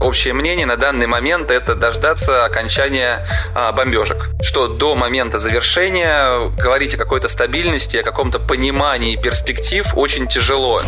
Общее 0.00 0.32
мнение 0.32 0.64
на 0.64 0.76
данный 0.76 1.06
момент 1.06 1.50
это 1.50 1.74
дождаться 1.74 2.44
окончания 2.44 3.26
а, 3.54 3.72
бомбежек. 3.72 4.30
Что 4.42 4.68
до 4.68 4.94
момента 4.94 5.38
завершения 5.38 6.50
говорить 6.56 6.94
о 6.94 6.96
какой-то 6.96 7.28
стабильности, 7.28 7.96
о 7.96 8.02
каком-то 8.04 8.38
понимании 8.38 9.16
перспектив 9.16 9.86
очень 9.96 10.28
тяжело. 10.28 10.82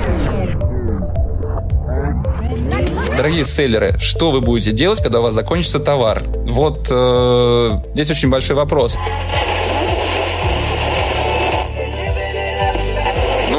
Дорогие 3.17 3.45
селлеры, 3.45 3.99
что 3.99 4.31
вы 4.31 4.41
будете 4.41 4.71
делать, 4.71 5.03
когда 5.03 5.19
у 5.21 5.23
вас 5.23 5.35
закончится 5.35 5.81
товар? 5.81 6.23
Вот 6.25 6.89
э, 6.91 7.71
здесь 7.95 8.11
очень 8.11 8.31
большой 8.31 8.57
вопрос. 8.57 8.97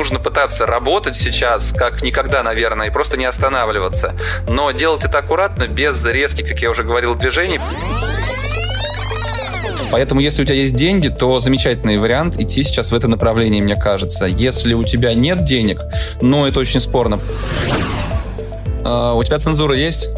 Нужно 0.02 0.18
пытаться 0.18 0.66
работать 0.66 1.16
сейчас 1.16 1.76
как 1.78 2.02
никогда, 2.02 2.42
наверное, 2.42 2.88
и 2.88 2.90
просто 2.90 3.18
не 3.18 3.26
останавливаться. 3.26 4.16
Но 4.48 4.72
делать 4.72 5.04
это 5.04 5.20
аккуратно, 5.20 5.68
без 5.68 6.04
резких, 6.04 6.48
как 6.48 6.60
я 6.60 6.72
уже 6.72 6.84
говорил, 6.84 7.14
движений. 7.14 7.60
Поэтому, 9.92 10.20
если 10.20 10.42
у 10.42 10.46
тебя 10.46 10.56
есть 10.56 10.74
деньги, 10.74 11.10
то 11.10 11.40
замечательный 11.40 12.00
вариант 12.00 12.40
идти 12.40 12.64
сейчас 12.64 12.92
в 12.92 12.96
это 12.96 13.08
направление, 13.08 13.62
мне 13.62 13.76
кажется. 13.76 14.26
Если 14.26 14.74
у 14.74 14.84
тебя 14.84 15.14
нет 15.14 15.44
денег, 15.44 15.82
ну, 16.20 16.48
это 16.48 16.60
очень 16.60 16.80
спорно. 16.80 17.20
А, 18.84 19.14
у 19.14 19.24
тебя 19.24 19.38
цензура 19.38 19.76
есть? 19.76 20.10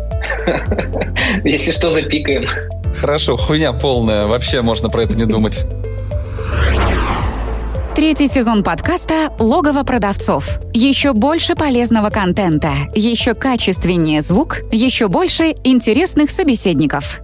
Если 1.43 1.71
что, 1.71 1.89
запикаем. 1.89 2.45
Хорошо, 2.95 3.35
хуйня 3.35 3.73
полная. 3.73 4.27
Вообще 4.27 4.61
можно 4.61 4.87
про 4.87 5.03
это 5.03 5.17
не 5.17 5.25
думать. 5.25 5.65
Третий 8.03 8.27
сезон 8.27 8.63
подкаста 8.63 9.33
«Логово 9.39 9.83
продавцов». 9.83 10.59
Еще 10.73 11.13
больше 11.13 11.55
полезного 11.55 12.09
контента, 12.09 12.73
еще 12.93 13.33
качественнее 13.33 14.21
звук, 14.21 14.57
еще 14.73 15.07
больше 15.07 15.55
интересных 15.63 16.29
собеседников. 16.29 17.21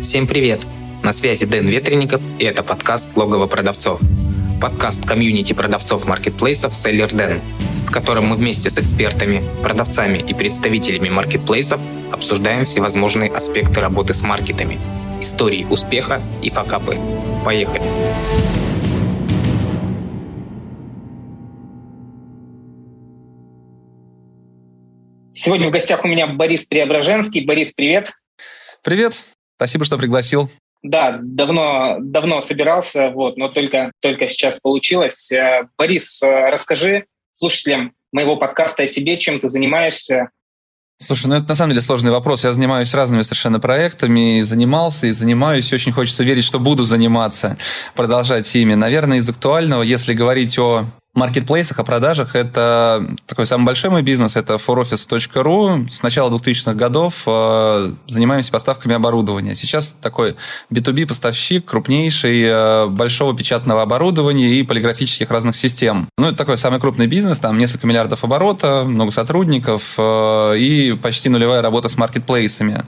Всем 0.00 0.26
привет! 0.26 0.60
На 1.02 1.12
связи 1.12 1.44
Дэн 1.44 1.68
Ветренников, 1.68 2.22
и 2.38 2.44
это 2.44 2.62
подкаст 2.62 3.10
«Логово 3.14 3.46
продавцов». 3.46 4.00
Подкаст 4.58 5.06
комьюнити 5.06 5.52
продавцов 5.52 6.06
маркетплейсов 6.06 6.74
«Селлер 6.74 7.12
Дэн», 7.12 7.42
в 7.88 7.90
котором 7.90 8.26
мы 8.26 8.36
вместе 8.36 8.68
с 8.68 8.78
экспертами, 8.78 9.42
продавцами 9.62 10.18
и 10.18 10.34
представителями 10.34 11.08
маркетплейсов 11.08 11.80
обсуждаем 12.12 12.66
всевозможные 12.66 13.30
аспекты 13.30 13.80
работы 13.80 14.12
с 14.12 14.20
маркетами, 14.20 14.78
истории 15.22 15.64
успеха 15.64 16.20
и 16.42 16.50
факапы. 16.50 16.98
Поехали! 17.46 17.82
Сегодня 25.32 25.68
в 25.68 25.70
гостях 25.70 26.04
у 26.04 26.08
меня 26.08 26.26
Борис 26.26 26.66
Преображенский. 26.66 27.46
Борис, 27.46 27.72
привет. 27.72 28.12
Привет. 28.82 29.28
Спасибо, 29.56 29.86
что 29.86 29.96
пригласил. 29.96 30.50
Да, 30.82 31.18
давно, 31.22 31.96
давно 32.00 32.42
собирался, 32.42 33.08
вот, 33.10 33.38
но 33.38 33.48
только, 33.48 33.92
только 34.00 34.28
сейчас 34.28 34.60
получилось. 34.60 35.32
Э, 35.32 35.68
Борис, 35.78 36.22
э, 36.22 36.50
расскажи 36.50 37.06
слушателям 37.38 37.92
моего 38.12 38.36
подкаста 38.36 38.82
о 38.82 38.86
себе, 38.86 39.16
чем 39.16 39.38
ты 39.38 39.48
занимаешься. 39.48 40.30
Слушай, 41.00 41.28
ну 41.28 41.36
это 41.36 41.48
на 41.48 41.54
самом 41.54 41.70
деле 41.70 41.82
сложный 41.82 42.10
вопрос. 42.10 42.42
Я 42.42 42.52
занимаюсь 42.52 42.92
разными 42.92 43.22
совершенно 43.22 43.60
проектами, 43.60 44.42
занимался, 44.42 45.06
и 45.06 45.12
занимаюсь. 45.12 45.72
Очень 45.72 45.92
хочется 45.92 46.24
верить, 46.24 46.42
что 46.42 46.58
буду 46.58 46.82
заниматься, 46.82 47.56
продолжать 47.94 48.52
ими. 48.56 48.74
Наверное, 48.74 49.18
из 49.18 49.28
актуального, 49.28 49.82
если 49.82 50.14
говорить 50.14 50.58
о 50.58 50.86
маркетплейсах, 51.14 51.78
о 51.78 51.84
продажах. 51.84 52.36
Это 52.36 53.16
такой 53.26 53.46
самый 53.46 53.64
большой 53.64 53.90
мой 53.90 54.02
бизнес, 54.02 54.36
это 54.36 54.54
foroffice.ru. 54.54 55.88
С 55.88 56.02
начала 56.02 56.30
2000-х 56.30 56.74
годов 56.74 57.22
э, 57.26 57.92
занимаемся 58.06 58.52
поставками 58.52 58.94
оборудования. 58.94 59.54
Сейчас 59.54 59.96
такой 60.00 60.36
B2B 60.70 61.06
поставщик, 61.06 61.64
крупнейший, 61.64 62.42
э, 62.42 62.86
большого 62.86 63.36
печатного 63.36 63.82
оборудования 63.82 64.50
и 64.54 64.62
полиграфических 64.62 65.30
разных 65.30 65.56
систем. 65.56 66.08
Ну, 66.18 66.28
это 66.28 66.36
такой 66.36 66.58
самый 66.58 66.80
крупный 66.80 67.06
бизнес, 67.06 67.38
там 67.38 67.58
несколько 67.58 67.86
миллиардов 67.86 68.24
оборота, 68.24 68.84
много 68.84 69.10
сотрудников 69.10 69.94
э, 69.98 70.58
и 70.58 70.92
почти 70.92 71.28
нулевая 71.28 71.62
работа 71.62 71.88
с 71.88 71.96
маркетплейсами. 71.96 72.84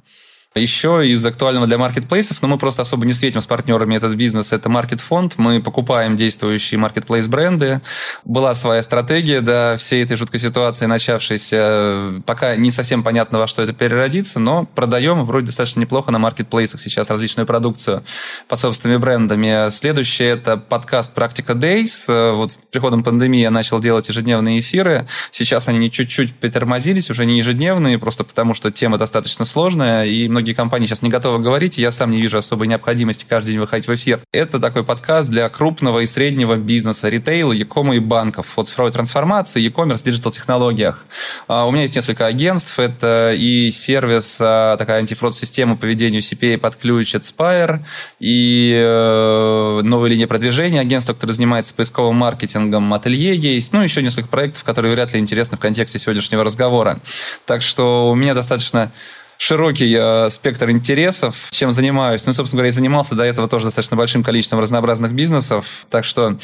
Еще 0.56 1.06
из 1.06 1.24
актуального 1.24 1.68
для 1.68 1.78
маркетплейсов, 1.78 2.42
но 2.42 2.48
мы 2.48 2.58
просто 2.58 2.82
особо 2.82 3.06
не 3.06 3.12
светим 3.12 3.40
с 3.40 3.46
партнерами 3.46 3.94
этот 3.94 4.16
бизнес, 4.16 4.50
это 4.50 4.68
маркетфонд. 4.68 5.34
Мы 5.36 5.62
покупаем 5.62 6.16
действующие 6.16 6.76
маркетплейс-бренды. 6.80 7.82
Была 8.24 8.52
своя 8.56 8.82
стратегия 8.82 9.42
до 9.42 9.76
всей 9.78 10.02
этой 10.02 10.16
жуткой 10.16 10.40
ситуации, 10.40 10.86
начавшейся. 10.86 12.20
Пока 12.26 12.56
не 12.56 12.72
совсем 12.72 13.04
понятно, 13.04 13.38
во 13.38 13.46
что 13.46 13.62
это 13.62 13.72
переродится, 13.72 14.40
но 14.40 14.64
продаем 14.64 15.24
вроде 15.24 15.46
достаточно 15.46 15.78
неплохо 15.78 16.10
на 16.10 16.18
маркетплейсах 16.18 16.80
сейчас 16.80 17.10
различную 17.10 17.46
продукцию 17.46 18.02
под 18.48 18.58
собственными 18.58 18.98
брендами. 18.98 19.70
Следующее– 19.70 20.30
это 20.30 20.56
подкаст 20.56 21.12
«Практика 21.12 21.52
Days». 21.52 22.34
Вот 22.34 22.54
с 22.54 22.58
приходом 22.72 23.04
пандемии 23.04 23.42
я 23.42 23.52
начал 23.52 23.78
делать 23.78 24.08
ежедневные 24.08 24.58
эфиры. 24.58 25.06
Сейчас 25.30 25.68
они 25.68 25.88
чуть-чуть 25.92 26.34
притормозились, 26.34 27.08
уже 27.08 27.24
не 27.24 27.38
ежедневные, 27.38 28.00
просто 28.00 28.24
потому 28.24 28.52
что 28.52 28.72
тема 28.72 28.98
достаточно 28.98 29.44
сложная, 29.44 30.06
и 30.06 30.28
многие 30.28 30.39
компании 30.54 30.86
сейчас 30.86 31.02
не 31.02 31.10
готовы 31.10 31.38
говорить, 31.38 31.78
я 31.78 31.90
сам 31.90 32.10
не 32.10 32.20
вижу 32.20 32.38
особой 32.38 32.66
необходимости 32.66 33.26
каждый 33.28 33.52
день 33.52 33.60
выходить 33.60 33.86
в 33.86 33.94
эфир. 33.94 34.20
Это 34.32 34.58
такой 34.58 34.84
подкаст 34.84 35.30
для 35.30 35.48
крупного 35.48 36.00
и 36.00 36.06
среднего 36.06 36.56
бизнеса, 36.56 37.08
ритейла, 37.08 37.52
якома 37.52 37.96
и 37.96 37.98
банков. 37.98 38.52
Вот 38.56 38.68
цифровой 38.68 38.92
трансформации, 38.92 39.62
e-commerce, 39.62 40.04
диджитал-технологиях. 40.04 41.04
А, 41.48 41.66
у 41.66 41.70
меня 41.70 41.82
есть 41.82 41.96
несколько 41.96 42.26
агентств. 42.26 42.78
Это 42.78 43.34
и 43.36 43.70
сервис, 43.70 44.38
а, 44.40 44.76
такая 44.76 45.00
антифрод-система 45.00 45.76
по 45.76 45.84
ведению 45.84 46.22
CPA 46.22 46.58
под 46.58 46.76
ключ 46.76 47.14
от 47.14 47.22
Spire, 47.22 47.80
и 48.18 48.72
э, 48.74 49.80
новая 49.82 50.10
линия 50.10 50.26
продвижения, 50.26 50.80
агентство, 50.80 51.14
которое 51.14 51.32
занимается 51.32 51.74
поисковым 51.74 52.16
маркетингом, 52.16 52.92
ателье 52.94 53.34
есть, 53.34 53.72
ну, 53.72 53.82
еще 53.82 54.02
несколько 54.02 54.28
проектов, 54.28 54.64
которые 54.64 54.92
вряд 54.94 55.12
ли 55.12 55.20
интересны 55.20 55.56
в 55.56 55.60
контексте 55.60 55.98
сегодняшнего 55.98 56.44
разговора. 56.44 57.00
Так 57.46 57.62
что 57.62 58.10
у 58.10 58.14
меня 58.14 58.34
достаточно 58.34 58.92
широкий 59.40 59.96
э, 59.98 60.28
спектр 60.28 60.68
интересов, 60.68 61.48
чем 61.50 61.72
занимаюсь. 61.72 62.26
Ну, 62.26 62.34
собственно 62.34 62.58
говоря, 62.58 62.68
я 62.68 62.74
занимался 62.74 63.14
до 63.14 63.22
этого 63.22 63.48
тоже 63.48 63.64
достаточно 63.64 63.96
большим 63.96 64.22
количеством 64.22 64.60
разнообразных 64.60 65.12
бизнесов. 65.12 65.86
Так 65.90 66.04
что 66.04 66.36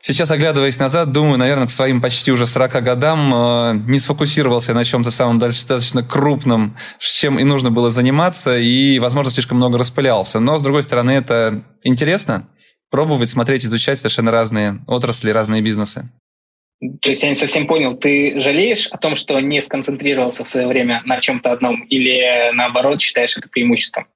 Сейчас, 0.00 0.30
оглядываясь 0.30 0.78
назад, 0.78 1.12
думаю, 1.12 1.38
наверное, 1.38 1.66
к 1.66 1.70
своим 1.70 2.00
почти 2.00 2.30
уже 2.30 2.46
40 2.46 2.82
годам 2.82 3.32
э, 3.34 3.74
не 3.88 3.98
сфокусировался 3.98 4.72
на 4.72 4.84
чем-то 4.84 5.10
самом 5.10 5.38
достаточно 5.38 6.02
крупном, 6.02 6.76
чем 6.98 7.38
и 7.38 7.44
нужно 7.44 7.70
было 7.70 7.90
заниматься, 7.90 8.56
и, 8.58 8.98
возможно, 9.00 9.30
слишком 9.30 9.58
много 9.58 9.76
распылялся. 9.76 10.40
Но, 10.40 10.58
с 10.58 10.62
другой 10.62 10.84
стороны, 10.84 11.10
это 11.10 11.62
интересно 11.82 12.48
пробовать, 12.90 13.28
смотреть, 13.28 13.64
изучать 13.64 13.98
совершенно 13.98 14.30
разные 14.30 14.80
отрасли, 14.86 15.30
разные 15.30 15.62
бизнесы. 15.62 16.08
То 17.00 17.08
есть 17.08 17.22
я 17.22 17.28
не 17.28 17.34
совсем 17.34 17.66
понял, 17.66 17.96
ты 17.96 18.38
жалеешь 18.38 18.86
о 18.86 18.98
том, 18.98 19.16
что 19.16 19.40
не 19.40 19.60
сконцентрировался 19.60 20.44
в 20.44 20.48
свое 20.48 20.68
время 20.68 21.02
на 21.04 21.20
чем-то 21.20 21.50
одном, 21.50 21.82
или 21.84 22.52
наоборот 22.54 23.00
считаешь 23.00 23.36
это 23.36 23.48
преимуществом? 23.48 24.06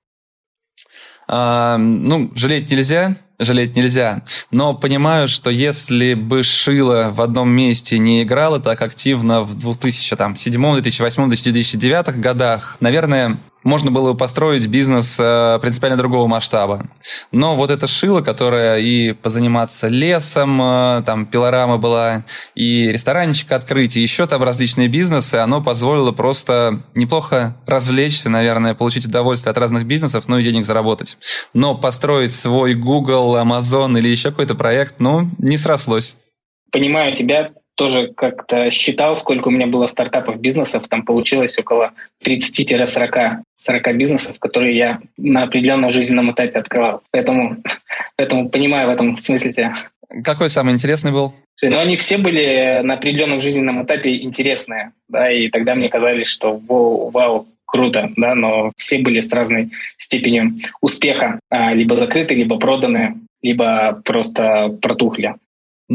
А, 1.27 1.77
ну, 1.77 2.31
жалеть 2.37 2.71
нельзя, 2.71 3.17
жалеть 3.39 3.75
нельзя. 3.75 4.23
Но 4.51 4.75
понимаю, 4.75 5.29
что 5.29 5.51
если 5.51 6.15
бы 6.15 6.43
Шила 6.43 7.11
в 7.13 7.21
одном 7.21 7.51
месте 7.51 7.99
не 7.99 8.23
играла 8.23 8.61
так 8.61 8.83
активно 8.83 9.43
в 9.43 9.55
2007, 9.55 10.35
2008, 10.35 11.29
2009 11.29 12.21
годах, 12.21 12.77
наверное, 12.81 13.39
можно 13.65 13.91
было 13.91 14.13
бы 14.13 14.19
построить 14.19 14.67
бизнес 14.67 15.19
э, 15.21 15.59
принципиально 15.61 15.97
другого 15.97 16.27
масштаба. 16.27 16.87
Но 17.31 17.57
вот 17.57 17.71
это 17.71 17.87
шило, 17.87 18.21
которое 18.21 18.79
и 18.79 19.13
позаниматься 19.13 19.89
лесом, 19.89 20.61
э, 20.61 21.03
там 21.05 21.27
пилорама 21.27 21.79
была, 21.79 22.25
и 22.55 22.91
ресторанчик 22.93 23.53
открыть, 23.53 23.97
и 23.97 24.01
еще 24.01 24.27
там 24.27 24.43
различные 24.43 24.89
бизнесы, 24.89 25.37
оно 25.37 25.63
позволило 25.63 26.13
просто 26.13 26.83
неплохо 26.95 27.57
развлечься, 27.67 28.29
наверное, 28.29 28.75
получить 28.75 29.07
удовольствие 29.07 29.51
от 29.51 29.59
разных 29.59 29.87
бизнесов, 29.87 30.25
ну 30.29 30.39
и 30.39 30.43
денег 30.43 30.67
заработать. 30.67 31.17
Но 31.55 31.75
построить 31.75 32.33
свой 32.33 32.75
Google, 32.75 33.37
Amazon 33.37 33.99
или 33.99 34.09
еще 34.09 34.31
какой-то 34.31 34.55
проект, 34.55 35.01
ну, 35.01 35.31
не 35.39 35.57
срослось. 35.57 36.17
Понимаю 36.71 37.15
тебя, 37.15 37.53
тоже 37.75 38.13
как-то 38.15 38.71
считал, 38.71 39.17
сколько 39.17 39.49
у 39.49 39.51
меня 39.51 39.67
было 39.67 39.87
стартапов, 39.87 40.41
бизнесов, 40.41 40.89
там 40.89 41.05
получилось 41.05 41.59
около 41.59 41.93
30-40 42.25 43.43
40 43.55 43.97
бизнесов, 43.97 44.39
которые 44.39 44.77
я 44.77 45.01
на 45.17 45.45
определенном 45.45 45.91
жизненном 45.91 46.33
этапе 46.33 46.59
открывал. 46.59 47.03
Поэтому, 47.11 47.57
поэтому 48.17 48.49
понимаю 48.49 48.89
в 48.89 48.91
этом 48.91 49.17
смысле 49.17 49.53
тебя. 49.53 49.75
Какой 50.25 50.51
самый 50.51 50.75
интересный 50.75 51.13
был? 51.13 51.33
Ну, 51.63 51.79
они 51.79 51.97
все 51.97 52.19
были 52.19 52.81
на 52.83 52.95
определенном 52.95 53.41
жизненном 53.41 53.85
этапе 53.85 54.17
интересные, 54.17 54.93
да, 55.09 55.31
и 55.31 55.49
тогда 55.49 55.75
мне 55.77 55.89
казались, 55.89 56.27
что 56.27 56.57
вау, 56.57 57.11
вау 57.11 57.47
круто, 57.67 58.11
да, 58.17 58.35
но 58.35 58.73
все 58.77 58.99
были 58.99 59.21
с 59.21 59.33
разной 59.33 59.71
степенью 59.97 60.57
успеха, 60.81 61.39
а, 61.51 61.73
либо 61.73 61.95
закрыты, 61.95 62.35
либо 62.35 62.59
проданы, 62.59 63.15
либо 63.43 64.03
просто 64.05 64.77
протухли. 64.83 65.35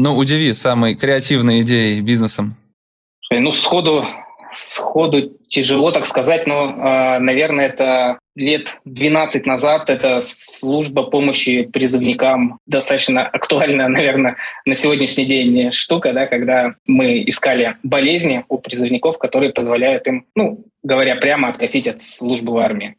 Ну, 0.00 0.14
удиви, 0.14 0.52
самые 0.52 0.94
креативные 0.94 1.62
идеи 1.62 2.00
бизнесом. 2.00 2.54
Ну, 3.30 3.50
сходу, 3.50 4.06
сходу 4.52 5.36
тяжело 5.48 5.90
так 5.90 6.06
сказать, 6.06 6.46
но, 6.46 6.72
а, 6.78 7.18
наверное, 7.18 7.66
это 7.66 8.20
лет 8.36 8.78
12 8.84 9.44
назад 9.44 9.90
эта 9.90 10.20
служба 10.20 11.02
помощи 11.02 11.64
призывникам 11.64 12.60
достаточно 12.64 13.26
актуальная, 13.26 13.88
наверное, 13.98 14.36
на 14.64 14.74
сегодняшний 14.74 15.24
день 15.24 15.72
штука, 15.72 16.12
да, 16.12 16.26
когда 16.26 16.76
мы 16.86 17.24
искали 17.26 17.76
болезни 17.82 18.44
у 18.48 18.58
призывников, 18.58 19.18
которые 19.18 19.52
позволяют 19.52 20.06
им, 20.06 20.26
ну, 20.36 20.64
говоря 20.84 21.16
прямо, 21.16 21.48
откосить 21.48 21.88
от 21.88 22.00
службы 22.00 22.52
в 22.52 22.58
армии. 22.58 22.94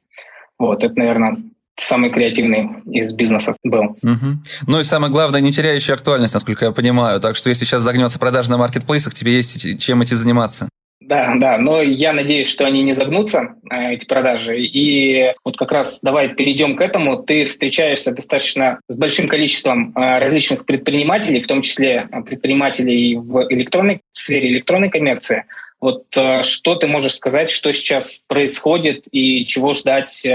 Вот, 0.57 0.84
это, 0.84 0.94
наверное, 0.98 1.38
самый 1.80 2.12
креативный 2.12 2.70
из 2.92 3.14
бизнесов 3.14 3.56
был. 3.64 3.98
Угу. 4.02 4.42
Ну 4.68 4.80
и 4.80 4.84
самое 4.84 5.12
главное, 5.12 5.42
не 5.42 5.52
теряющий 5.52 5.94
актуальность, 5.94 6.34
насколько 6.34 6.66
я 6.66 6.72
понимаю. 6.72 7.20
Так 7.20 7.36
что 7.36 7.50
если 7.50 7.66
сейчас 7.66 7.84
загнется 7.84 8.20
продажа 8.20 8.52
на 8.52 8.58
маркетплейсах, 8.58 9.14
тебе 9.14 9.34
есть 9.34 9.80
чем 9.80 10.02
этим 10.02 10.18
заниматься. 10.18 10.70
Да, 11.10 11.34
да, 11.36 11.58
но 11.58 11.81
я 11.81 12.14
надеюсь, 12.14 12.48
что 12.48 12.66
они 12.66 12.84
не 12.84 12.94
загнутся, 12.94 13.56
э, 13.72 13.94
эти 13.94 14.06
продажи. 14.06 14.60
И 14.60 15.34
вот 15.44 15.58
как 15.58 15.72
раз 15.72 16.02
давай 16.04 16.30
перейдем 16.30 16.76
к 16.76 16.81
этому. 16.81 17.24
Ты 17.24 17.46
встречаешься 17.46 18.12
достаточно 18.14 18.80
с 18.88 18.96
большим 18.96 19.28
количеством 19.28 19.92
э, 19.96 20.20
различных 20.20 20.66
предпринимателей, 20.66 21.42
в 21.42 21.48
том 21.48 21.64
числе 21.64 22.08
э, 22.12 22.22
предпринимателей 22.22 23.16
в 23.16 23.48
электронной 23.50 24.02
в 24.12 24.18
сфере 24.18 24.50
электронной 24.50 24.92
коммерции. 24.92 25.46
Вот 25.81 26.04
что 26.42 26.76
ты 26.76 26.88
можешь 26.88 27.16
сказать, 27.16 27.50
что 27.50 27.72
сейчас 27.72 28.22
происходит 28.28 29.06
и 29.12 29.46
чего 29.46 29.74
ждать 29.74 30.28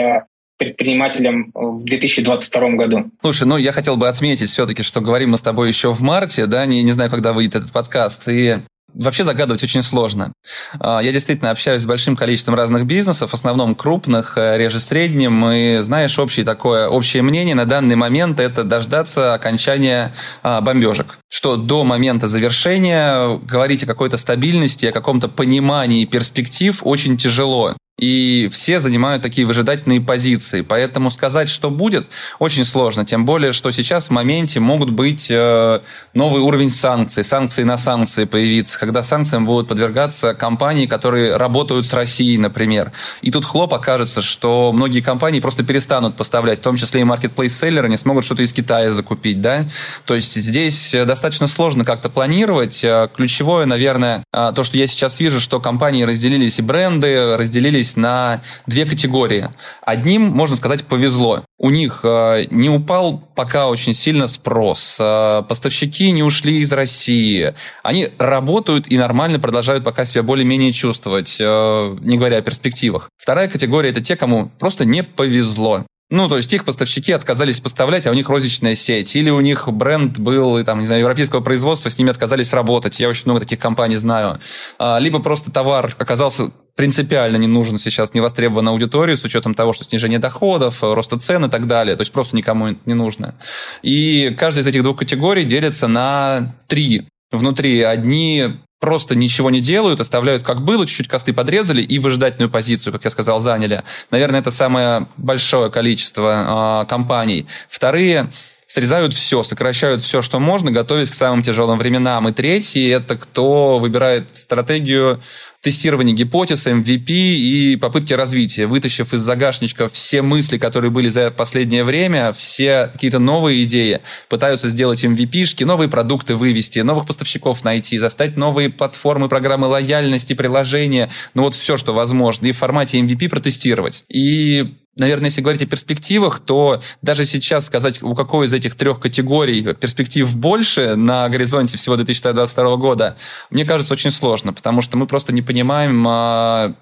предпринимателям 0.57 1.51
в 1.55 1.85
2022 1.85 2.71
году. 2.71 3.11
Слушай, 3.21 3.45
ну 3.45 3.57
я 3.57 3.73
хотел 3.73 3.97
бы 3.97 4.09
отметить 4.09 4.51
все-таки, 4.51 4.83
что 4.83 5.01
говорим 5.01 5.31
мы 5.31 5.39
с 5.39 5.43
тобой 5.43 5.69
еще 5.69 5.93
в 5.93 6.01
марте, 6.01 6.47
да, 6.47 6.67
не, 6.67 6.83
не 6.83 6.93
знаю, 6.93 7.11
когда 7.11 7.33
выйдет 7.33 7.57
этот 7.57 7.73
подкаст, 7.73 8.29
и 8.29 8.59
Вообще 8.95 9.25
загадывать 9.25 9.63
очень 9.63 9.83
сложно. 9.83 10.33
А, 10.79 11.01
я 11.01 11.13
действительно 11.13 11.51
общаюсь 11.51 11.83
с 11.83 11.87
большим 11.87 12.15
количеством 12.15 12.55
разных 12.55 12.87
бизнесов, 12.87 13.31
в 13.31 13.35
основном 13.35 13.75
крупных, 13.75 14.39
э, 14.39 14.57
реже 14.57 14.79
средним. 14.79 15.45
И 15.51 15.79
знаешь, 15.79 16.17
общее 16.19 16.47
такое, 16.47 16.89
общее 16.89 17.23
мнение 17.23 17.57
на 17.57 17.65
данный 17.65 17.97
момент– 17.97 18.39
это 18.41 18.63
дождаться 18.63 19.35
окончания 19.35 20.15
а, 20.45 20.61
бомбежек. 20.61 21.19
Что 21.29 21.57
до 21.57 21.83
момента 21.83 22.29
завершения 22.29 23.37
говорить 23.39 23.83
о 23.83 23.87
какой-то 23.87 24.17
стабильности, 24.17 24.87
о 24.87 24.93
каком-то 24.93 25.29
понимании 25.29 26.05
перспектив 26.05 26.79
очень 26.85 27.17
тяжело. 27.17 27.75
И 27.97 28.49
все 28.51 28.81
занимают 28.81 29.23
такие 29.23 29.47
выжидательные 29.47 30.01
позиции. 30.01 30.63
Поэтому 30.63 31.13
сказать, 31.13 31.49
что 31.49 31.71
будет, 31.71 32.09
очень 32.41 32.65
сложно. 32.65 33.05
Тем 33.05 33.25
более, 33.25 33.53
что 33.53 33.71
сейчас 33.71 34.09
в 34.09 34.11
моменте 34.11 34.59
могут 34.59 34.91
быть 34.91 35.29
э, 35.31 35.81
новый 36.13 36.43
уровень 36.43 36.71
санкций, 36.71 37.23
санкции 37.23 37.63
на 37.63 37.79
санкции 37.79 38.25
появиться, 38.25 38.81
когда 38.81 39.05
санкциям 39.05 39.47
будут 39.47 39.69
подвергаться 39.69 40.35
компании, 40.35 40.87
которые 40.87 41.37
работают 41.37 41.87
с 41.87 41.93
Россией, 41.93 42.39
например. 42.39 42.91
И 43.23 43.31
тут 43.31 43.45
хлоп 43.45 43.73
окажется, 43.73 44.23
что 44.23 44.73
многие 44.73 45.01
компании 45.01 45.39
просто 45.39 45.63
перестанут 45.63 46.17
поставлять, 46.17 46.59
в 46.59 46.63
том 46.63 46.75
числе 46.75 47.03
и 47.03 47.05
маркетплейс-селлеры 47.05 47.89
не 47.89 47.97
смогут 47.97 48.25
что-то 48.25 48.43
из 48.43 48.53
Китая 48.53 48.91
закупить. 48.91 49.41
Да? 49.41 49.67
То 50.05 50.17
есть 50.17 50.35
здесь 50.35 50.97
достаточно 51.07 51.47
сложно 51.47 51.85
как-то 51.85 52.11
планировать. 52.11 52.83
Э, 52.83 53.09
ключевое, 53.15 53.67
наверное, 53.67 54.25
э, 54.33 54.53
то, 54.53 54.65
что 54.65 54.77
я 54.77 54.89
сейчас 54.89 55.21
вижу, 55.21 55.39
что 55.39 55.61
компании 55.61 56.03
разделились 56.03 56.59
и 56.59 56.63
бренды, 56.63 57.37
разделились 57.37 57.84
разделились 57.85 57.97
на 57.97 58.41
две 58.67 58.85
категории. 58.85 59.49
Одним, 59.83 60.23
можно 60.23 60.57
сказать, 60.57 60.85
повезло. 60.85 61.45
У 61.59 61.71
них 61.71 62.01
э, 62.03 62.45
не 62.51 62.69
упал 62.69 63.23
пока 63.35 63.69
очень 63.69 63.95
сильно 63.95 64.27
спрос. 64.27 64.97
Э, 65.01 65.43
поставщики 65.49 66.11
не 66.11 66.23
ушли 66.23 66.61
из 66.61 66.73
России. 66.73 67.55
Они 67.83 68.09
работают 68.19 68.87
и 68.89 68.99
нормально 68.99 69.39
продолжают 69.39 69.85
пока 69.85 70.05
себя 70.05 70.23
более-менее 70.23 70.73
чувствовать, 70.73 71.37
э, 71.41 71.97
не 72.01 72.17
говоря 72.17 72.39
о 72.39 72.43
перспективах. 72.43 73.09
Вторая 73.17 73.49
категория– 73.49 73.91
это 73.91 74.01
те, 74.01 74.17
кому 74.17 74.51
просто 74.59 74.85
не 74.85 75.03
повезло. 75.03 75.85
Ну, 76.11 76.29
то 76.29 76.37
есть 76.37 76.53
их 76.53 76.65
поставщики 76.65 77.13
отказались 77.13 77.61
поставлять, 77.61 78.07
а 78.07 78.11
у 78.11 78.15
них 78.15 78.29
розничная 78.29 78.75
сеть. 78.75 79.17
Или 79.17 79.31
у 79.31 79.41
них 79.41 79.69
бренд 79.69 80.19
был, 80.19 80.63
там, 80.63 80.79
не 80.81 80.85
знаю, 80.85 81.01
европейского 81.01 81.41
производства, 81.41 81.89
с 81.89 81.99
ними 81.99 82.11
отказались 82.11 82.53
работать. 82.53 83.01
Я 83.01 83.09
очень 83.09 83.25
много 83.25 83.41
таких 83.41 83.59
компаний 83.59 83.97
знаю. 83.97 84.39
А, 84.79 84.99
либо 84.99 85.19
просто 85.19 85.51
товар 85.51 85.95
оказался 85.99 86.53
принципиально 86.77 87.37
не 87.37 87.47
нужен 87.47 87.79
сейчас 87.79 88.15
невостребованной 88.15 88.73
аудитории 88.73 89.15
с 89.15 89.25
учетом 89.25 89.55
того, 89.55 89.73
что 89.73 89.85
снижение 89.85 90.19
доходов, 90.19 90.83
роста 90.83 91.19
цен 91.19 91.45
и 91.45 91.51
так 91.51 91.67
далее. 91.67 91.97
То 91.97 92.03
есть 92.03 92.13
просто 92.13 92.37
никому 92.37 92.77
не 92.85 92.95
нужно. 92.95 93.35
И 93.83 94.35
каждая 94.39 94.65
из 94.65 94.67
этих 94.67 94.83
двух 94.83 94.99
категорий 94.99 95.45
делится 95.45 95.89
на 95.89 96.55
три. 96.67 97.09
Внутри 97.31 97.83
одни 97.83 98.55
просто 98.81 99.15
ничего 99.15 99.51
не 99.51 99.61
делают, 99.61 100.01
оставляют 100.01 100.43
как 100.43 100.63
было, 100.63 100.87
чуть-чуть 100.87 101.09
косты 101.09 101.33
подрезали 101.33 101.81
и 101.81 101.99
выжидательную 101.99 102.51
позицию, 102.51 102.93
как 102.93 103.05
я 103.05 103.11
сказал, 103.11 103.41
заняли. 103.41 103.83
Наверное, 104.11 104.41
это 104.41 104.51
самое 104.51 105.09
большое 105.17 105.71
количество 105.71 106.83
э, 106.83 106.89
компаний. 106.89 107.47
Вторые 107.69 108.31
срезают 108.67 109.15
все, 109.15 109.43
сокращают 109.43 110.03
все, 110.03 110.21
что 110.21 110.39
можно, 110.39 110.71
готовясь 110.71 111.11
к 111.11 111.15
самым 111.15 111.43
тяжелым 111.43 111.79
временам. 111.79 112.29
И 112.29 112.33
третий– 112.33 112.89
это 112.91 113.17
кто 113.17 113.79
выбирает 113.79 114.37
стратегию 114.37 115.23
тестирования 115.65 116.15
гипотез, 116.15 116.67
MVP 116.67 117.09
и 117.09 117.77
попытки 117.77 118.13
развития, 118.13 118.67
вытащив 118.67 119.15
из 119.15 119.21
загашничка 119.21 119.89
все 119.89 120.21
мысли, 120.21 120.59
которые 120.59 120.91
были 120.91 121.09
за 121.09 121.31
последнее 121.31 121.85
время, 121.85 122.33
все 122.33 122.91
какие-то 122.93 123.19
новые 123.19 123.65
идеи, 123.65 124.01
пытаются 124.29 124.69
сделать 124.69 125.03
MVP-шки, 125.05 125.65
новые 125.65 125.89
продукты 125.89 126.37
вывести, 126.37 126.81
новых 126.81 127.07
поставщиков 127.07 127.65
найти, 127.65 127.99
застать 127.99 128.37
новые 128.37 128.69
платформы, 128.69 129.31
программы 129.31 129.67
лояльности, 129.67 130.35
приложения, 130.35 131.09
ну 131.33 131.45
вот 131.45 131.55
все, 131.55 131.79
что 131.79 131.95
возможно, 131.95 132.47
и 132.47 132.53
в 132.53 132.59
формате 132.59 133.01
MVP 133.01 133.31
протестировать. 133.31 134.05
И 134.11 134.75
наверное, 134.97 135.27
если 135.27 135.41
говорить 135.41 135.63
о 135.63 135.67
перспективах, 135.67 136.41
то 136.41 136.81
даже 137.03 137.25
сейчас 137.25 137.67
сказать, 137.67 138.03
у 138.03 138.15
какой 138.15 138.47
из 138.47 138.53
этих 138.53 138.75
трех 138.75 139.01
категорий 139.01 139.75
перспектив 139.75 140.35
больше 140.37 140.97
на 140.97 141.29
горизонте 141.29 141.77
всего 141.77 141.97
2022 141.97 142.77
года, 142.77 143.17
мне 143.51 143.65
кажется, 143.65 143.95
очень 143.95 144.11
сложно, 144.11 144.53
потому 144.53 144.83
что 144.83 144.97
мы 144.97 145.07
просто 145.07 145.33
не 145.33 145.43
понимаем, 145.43 146.05
а, 146.09 146.75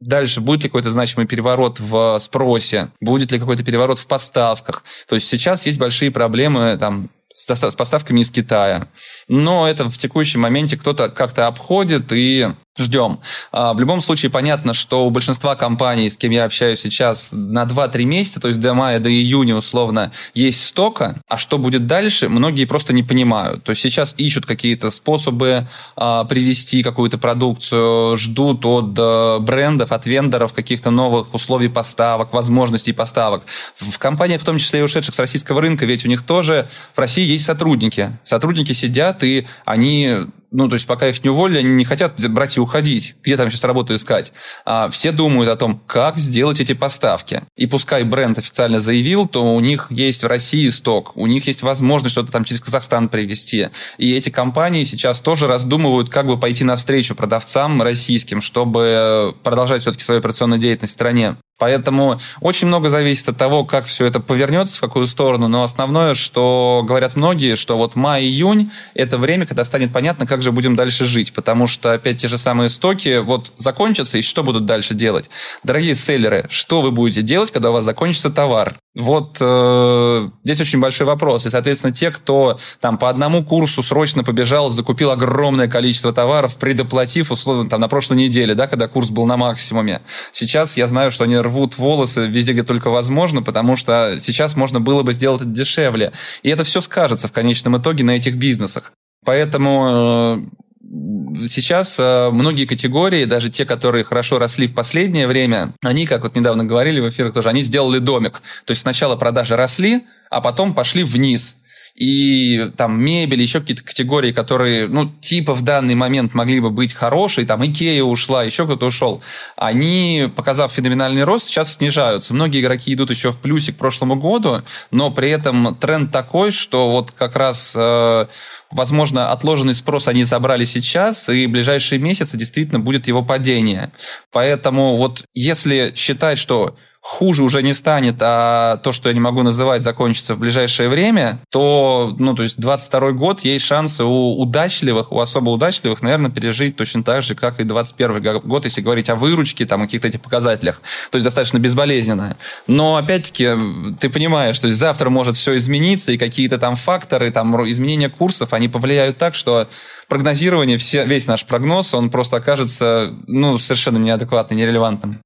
Дальше 0.00 0.40
будет 0.40 0.62
ли 0.62 0.68
какой-то 0.68 0.92
значимый 0.92 1.26
переворот 1.26 1.80
в 1.80 2.18
спросе, 2.20 2.92
будет 3.00 3.32
ли 3.32 3.38
какой-то 3.40 3.64
переворот 3.64 3.98
в 3.98 4.06
поставках. 4.06 4.84
То 5.08 5.16
есть 5.16 5.28
сейчас 5.28 5.66
есть 5.66 5.80
большие 5.80 6.12
проблемы 6.12 6.76
там, 6.78 7.10
с, 7.32 7.74
поставками 7.76 8.20
из 8.20 8.30
Китая. 8.30 8.88
Но 9.28 9.68
это 9.68 9.88
в 9.88 9.98
текущем 9.98 10.40
моменте 10.40 10.76
кто-то 10.76 11.08
как-то 11.08 11.48
обходит 11.48 12.12
и 12.12 12.48
ждем. 12.78 13.20
А, 13.52 13.74
в 13.74 13.80
любом 13.80 14.00
случае 14.00 14.30
понятно, 14.30 14.72
что 14.72 15.06
у 15.06 15.10
большинства 15.10 15.56
компаний, 15.56 16.08
с 16.08 16.16
кем 16.16 16.30
я 16.30 16.44
общаюсь 16.44 16.80
сейчас, 16.80 17.30
на 17.32 17.64
2-3 17.64 18.04
месяца, 18.04 18.40
то 18.40 18.48
есть 18.48 18.60
до 18.60 18.74
мая, 18.74 19.00
до 19.00 19.10
июня 19.10 19.56
условно, 19.56 20.12
есть 20.34 20.64
стока, 20.64 21.16
а 21.28 21.36
что 21.36 21.58
будет 21.58 21.86
дальше, 21.86 22.28
многие 22.28 22.64
просто 22.64 22.92
не 22.92 23.02
понимают. 23.02 23.64
То 23.64 23.70
есть 23.70 23.82
сейчас 23.82 24.14
ищут 24.16 24.46
какие-то 24.46 24.90
способы 24.90 25.66
а, 25.96 26.24
привести 26.24 26.82
какую-то 26.82 27.18
продукцию, 27.18 28.16
ждут 28.16 28.64
от 28.64 28.94
а, 28.98 29.38
брендов, 29.38 29.92
от 29.92 30.06
вендоров 30.06 30.54
каких-то 30.54 30.90
новых 30.90 31.34
условий 31.34 31.68
поставок, 31.68 32.32
возможностей 32.32 32.92
поставок. 32.92 33.44
В 33.76 33.98
компаниях, 33.98 34.40
в 34.40 34.44
том 34.44 34.58
числе 34.58 34.80
и 34.80 34.82
ушедших 34.82 35.14
с 35.14 35.18
российского 35.18 35.60
рынка, 35.60 35.84
ведь 35.86 36.04
у 36.04 36.08
них 36.08 36.22
тоже 36.22 36.68
в 36.94 36.98
России 36.98 37.24
есть 37.24 37.44
сотрудники. 37.44 38.16
Сотрудники 38.22 38.72
сидят, 38.72 39.22
и 39.22 39.46
они 39.64 40.26
ну, 40.50 40.68
то 40.68 40.74
есть 40.74 40.86
пока 40.86 41.08
их 41.08 41.22
не 41.22 41.30
уволили, 41.30 41.58
они 41.58 41.70
не 41.70 41.84
хотят 41.84 42.26
брать 42.30 42.56
и 42.56 42.60
уходить. 42.60 43.16
Где 43.22 43.36
там 43.36 43.50
сейчас 43.50 43.64
работу 43.64 43.94
искать? 43.94 44.32
А 44.64 44.88
все 44.88 45.12
думают 45.12 45.50
о 45.50 45.56
том, 45.56 45.82
как 45.86 46.16
сделать 46.16 46.60
эти 46.60 46.72
поставки. 46.72 47.42
И 47.56 47.66
пускай 47.66 48.02
бренд 48.04 48.38
официально 48.38 48.78
заявил, 48.78 49.26
то 49.26 49.54
у 49.54 49.60
них 49.60 49.88
есть 49.90 50.22
в 50.22 50.26
России 50.26 50.68
сток, 50.70 51.16
у 51.16 51.26
них 51.26 51.46
есть 51.46 51.62
возможность 51.62 52.12
что-то 52.12 52.32
там 52.32 52.44
через 52.44 52.60
Казахстан 52.60 53.08
привезти. 53.08 53.68
И 53.98 54.14
эти 54.14 54.30
компании 54.30 54.84
сейчас 54.84 55.20
тоже 55.20 55.46
раздумывают, 55.46 56.08
как 56.08 56.26
бы 56.26 56.38
пойти 56.38 56.64
навстречу 56.64 57.14
продавцам 57.14 57.82
российским, 57.82 58.40
чтобы 58.40 59.34
продолжать 59.42 59.82
все-таки 59.82 60.04
свою 60.04 60.20
операционную 60.20 60.60
деятельность 60.60 60.92
в 60.92 60.94
стране. 60.94 61.36
Поэтому 61.58 62.20
очень 62.40 62.68
много 62.68 62.88
зависит 62.88 63.28
от 63.28 63.36
того, 63.36 63.64
как 63.64 63.86
все 63.86 64.06
это 64.06 64.20
повернется, 64.20 64.78
в 64.78 64.80
какую 64.80 65.08
сторону. 65.08 65.48
Но 65.48 65.64
основное, 65.64 66.14
что 66.14 66.84
говорят 66.86 67.16
многие, 67.16 67.56
что 67.56 67.76
вот 67.76 67.96
май-июнь– 67.96 68.70
это 68.94 69.18
время, 69.18 69.44
когда 69.44 69.64
станет 69.64 69.92
понятно, 69.92 70.26
как 70.26 70.42
же 70.42 70.52
будем 70.52 70.76
дальше 70.76 71.04
жить. 71.04 71.32
Потому 71.32 71.66
что 71.66 71.92
опять 71.92 72.18
те 72.18 72.28
же 72.28 72.38
самые 72.38 72.70
стоки 72.70 73.18
вот 73.18 73.52
закончатся, 73.56 74.18
и 74.18 74.22
что 74.22 74.42
будут 74.44 74.66
дальше 74.66 74.94
делать? 74.94 75.30
Дорогие 75.64 75.94
селлеры, 75.94 76.46
что 76.48 76.80
вы 76.80 76.92
будете 76.92 77.22
делать, 77.22 77.50
когда 77.50 77.70
у 77.70 77.72
вас 77.72 77.84
закончится 77.84 78.30
товар? 78.30 78.76
Вот 78.98 79.36
э, 79.40 80.28
здесь 80.42 80.60
очень 80.60 80.80
большой 80.80 81.06
вопрос. 81.06 81.46
И, 81.46 81.50
соответственно, 81.50 81.92
те, 81.92 82.10
кто 82.10 82.58
там 82.80 82.98
по 82.98 83.08
одному 83.08 83.44
курсу 83.44 83.80
срочно 83.80 84.24
побежал, 84.24 84.70
закупил 84.70 85.12
огромное 85.12 85.68
количество 85.68 86.12
товаров, 86.12 86.56
предоплатив, 86.56 87.30
условно, 87.30 87.70
там 87.70 87.80
на 87.80 87.86
прошлой 87.86 88.16
неделе, 88.16 88.56
да, 88.56 88.66
когда 88.66 88.88
курс 88.88 89.10
был 89.10 89.24
на 89.24 89.36
максимуме. 89.36 90.02
Сейчас 90.32 90.76
я 90.76 90.88
знаю, 90.88 91.12
что 91.12 91.24
они 91.24 91.38
рвут 91.48 91.76
волосы 91.76 92.26
везде, 92.26 92.52
где 92.52 92.62
только 92.62 92.90
возможно, 92.90 93.42
потому 93.42 93.76
что 93.76 94.16
сейчас 94.20 94.56
можно 94.56 94.80
было 94.80 95.02
бы 95.02 95.12
сделать 95.12 95.42
это 95.42 95.50
дешевле. 95.50 96.12
И 96.42 96.48
это 96.48 96.64
все 96.64 96.80
скажется 96.80 97.28
в 97.28 97.32
конечном 97.32 97.76
итоге 97.76 98.04
на 98.04 98.12
этих 98.12 98.36
бизнесах. 98.36 98.92
Поэтому 99.24 100.46
э, 100.82 101.46
сейчас 101.46 101.98
э, 101.98 102.30
многие 102.30 102.64
категории, 102.64 103.24
даже 103.24 103.50
те, 103.50 103.64
которые 103.64 104.04
хорошо 104.04 104.38
росли 104.38 104.66
в 104.66 104.74
последнее 104.74 105.26
время, 105.26 105.74
они, 105.82 106.06
как 106.06 106.22
вот 106.22 106.34
недавно 106.36 106.64
говорили 106.64 107.00
в 107.00 107.08
эфирах 107.08 107.34
тоже, 107.34 107.48
они 107.48 107.62
сделали 107.62 107.98
домик. 107.98 108.40
То 108.64 108.70
есть 108.70 108.82
сначала 108.82 109.16
продажи 109.16 109.56
росли, 109.56 110.04
а 110.30 110.40
потом 110.40 110.74
пошли 110.74 111.04
вниз 111.04 111.57
и 111.98 112.70
там 112.76 113.00
мебель, 113.02 113.42
еще 113.42 113.58
какие-то 113.58 113.82
категории, 113.82 114.30
которые, 114.30 114.86
ну, 114.86 115.10
типа 115.20 115.52
в 115.52 115.62
данный 115.62 115.96
момент 115.96 116.32
могли 116.32 116.60
бы 116.60 116.70
быть 116.70 116.94
хорошие, 116.94 117.44
там 117.44 117.66
Икея 117.66 118.04
ушла, 118.04 118.44
еще 118.44 118.66
кто-то 118.66 118.86
ушел, 118.86 119.20
они, 119.56 120.30
показав 120.36 120.72
феноменальный 120.72 121.24
рост, 121.24 121.46
сейчас 121.46 121.74
снижаются. 121.74 122.34
Многие 122.34 122.60
игроки 122.60 122.94
идут 122.94 123.10
еще 123.10 123.32
в 123.32 123.40
плюсе 123.40 123.72
к 123.72 123.76
прошлому 123.78 124.14
году, 124.14 124.62
но 124.92 125.10
при 125.10 125.30
этом 125.30 125.74
тренд 125.74 126.12
такой, 126.12 126.52
что 126.52 126.88
вот 126.92 127.10
как 127.10 127.34
раз, 127.34 127.74
э, 127.76 128.26
возможно, 128.70 129.32
отложенный 129.32 129.74
спрос 129.74 130.06
они 130.06 130.22
забрали 130.22 130.64
сейчас, 130.64 131.28
и 131.28 131.48
в 131.48 131.50
ближайшие 131.50 131.98
месяцы 131.98 132.36
действительно 132.36 132.78
будет 132.78 133.08
его 133.08 133.24
падение. 133.24 133.90
Поэтому 134.30 134.96
вот 134.96 135.24
если 135.34 135.92
считать, 135.96 136.38
что 136.38 136.76
хуже 137.08 137.42
уже 137.42 137.62
не 137.62 137.72
станет, 137.72 138.16
а 138.20 138.76
то, 138.76 138.92
что 138.92 139.08
я 139.08 139.14
не 139.14 139.20
могу 139.20 139.42
называть, 139.42 139.82
закончится 139.82 140.34
в 140.34 140.38
ближайшее 140.38 140.90
время, 140.90 141.40
то, 141.50 142.14
ну, 142.18 142.34
то 142.34 142.42
есть 142.42 142.60
22 142.60 143.12
год 143.12 143.40
есть 143.40 143.64
шансы 143.64 144.04
у 144.04 144.38
удачливых, 144.38 145.10
у 145.10 145.18
особо 145.18 145.48
удачливых, 145.48 146.02
наверное, 146.02 146.30
пережить 146.30 146.76
точно 146.76 147.02
так 147.02 147.22
же, 147.22 147.34
как 147.34 147.60
и 147.60 147.64
21 147.64 148.40
год, 148.40 148.64
если 148.66 148.82
говорить 148.82 149.08
о 149.08 149.16
выручке, 149.16 149.64
там, 149.64 149.80
о 149.80 149.84
каких-то 149.86 150.08
этих 150.08 150.20
показателях. 150.20 150.82
То 151.10 151.16
есть 151.16 151.24
достаточно 151.24 151.58
безболезненно. 151.58 152.36
Но, 152.66 152.96
опять-таки, 152.96 153.52
ты 153.98 154.10
понимаешь, 154.10 154.56
что 154.56 154.70
завтра 154.70 155.08
может 155.08 155.34
все 155.34 155.56
измениться, 155.56 156.12
и 156.12 156.18
какие-то 156.18 156.58
там 156.58 156.76
факторы, 156.76 157.30
там, 157.30 157.56
изменения 157.70 158.10
курсов, 158.10 158.52
они 158.52 158.68
повлияют 158.68 159.16
так, 159.16 159.34
что 159.34 159.66
прогнозирование, 160.08 160.76
все, 160.76 161.06
весь 161.06 161.26
наш 161.26 161.46
прогноз, 161.46 161.94
он 161.94 162.10
просто 162.10 162.36
окажется, 162.36 163.14
ну, 163.26 163.56
совершенно 163.56 163.96
неадекватным, 163.96 164.58
нерелевантным. 164.58 165.22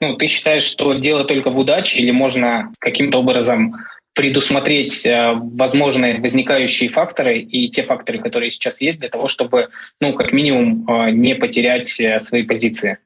Ну, 0.00 0.16
ты 0.16 0.26
считаешь, 0.26 0.62
что 0.62 0.94
дело 0.94 1.24
только 1.24 1.50
в 1.50 1.58
удаче 1.58 2.00
или 2.00 2.10
можно 2.10 2.72
каким-то 2.78 3.18
образом 3.18 3.74
предусмотреть 4.16 5.04
э, 5.04 5.32
возможные 5.34 6.18
возникающие 6.20 6.88
факторы 6.88 7.38
и 7.38 7.68
те 7.68 7.82
факторы, 7.82 8.18
которые 8.18 8.50
сейчас 8.50 8.80
есть, 8.80 8.98
для 8.98 9.10
того, 9.10 9.28
чтобы, 9.28 9.68
ну, 10.00 10.14
как 10.14 10.32
минимум, 10.32 10.86
э, 10.88 11.10
не 11.10 11.34
потерять 11.34 12.00
э, 12.00 12.18
свои 12.18 12.42
позиции? 12.42 12.96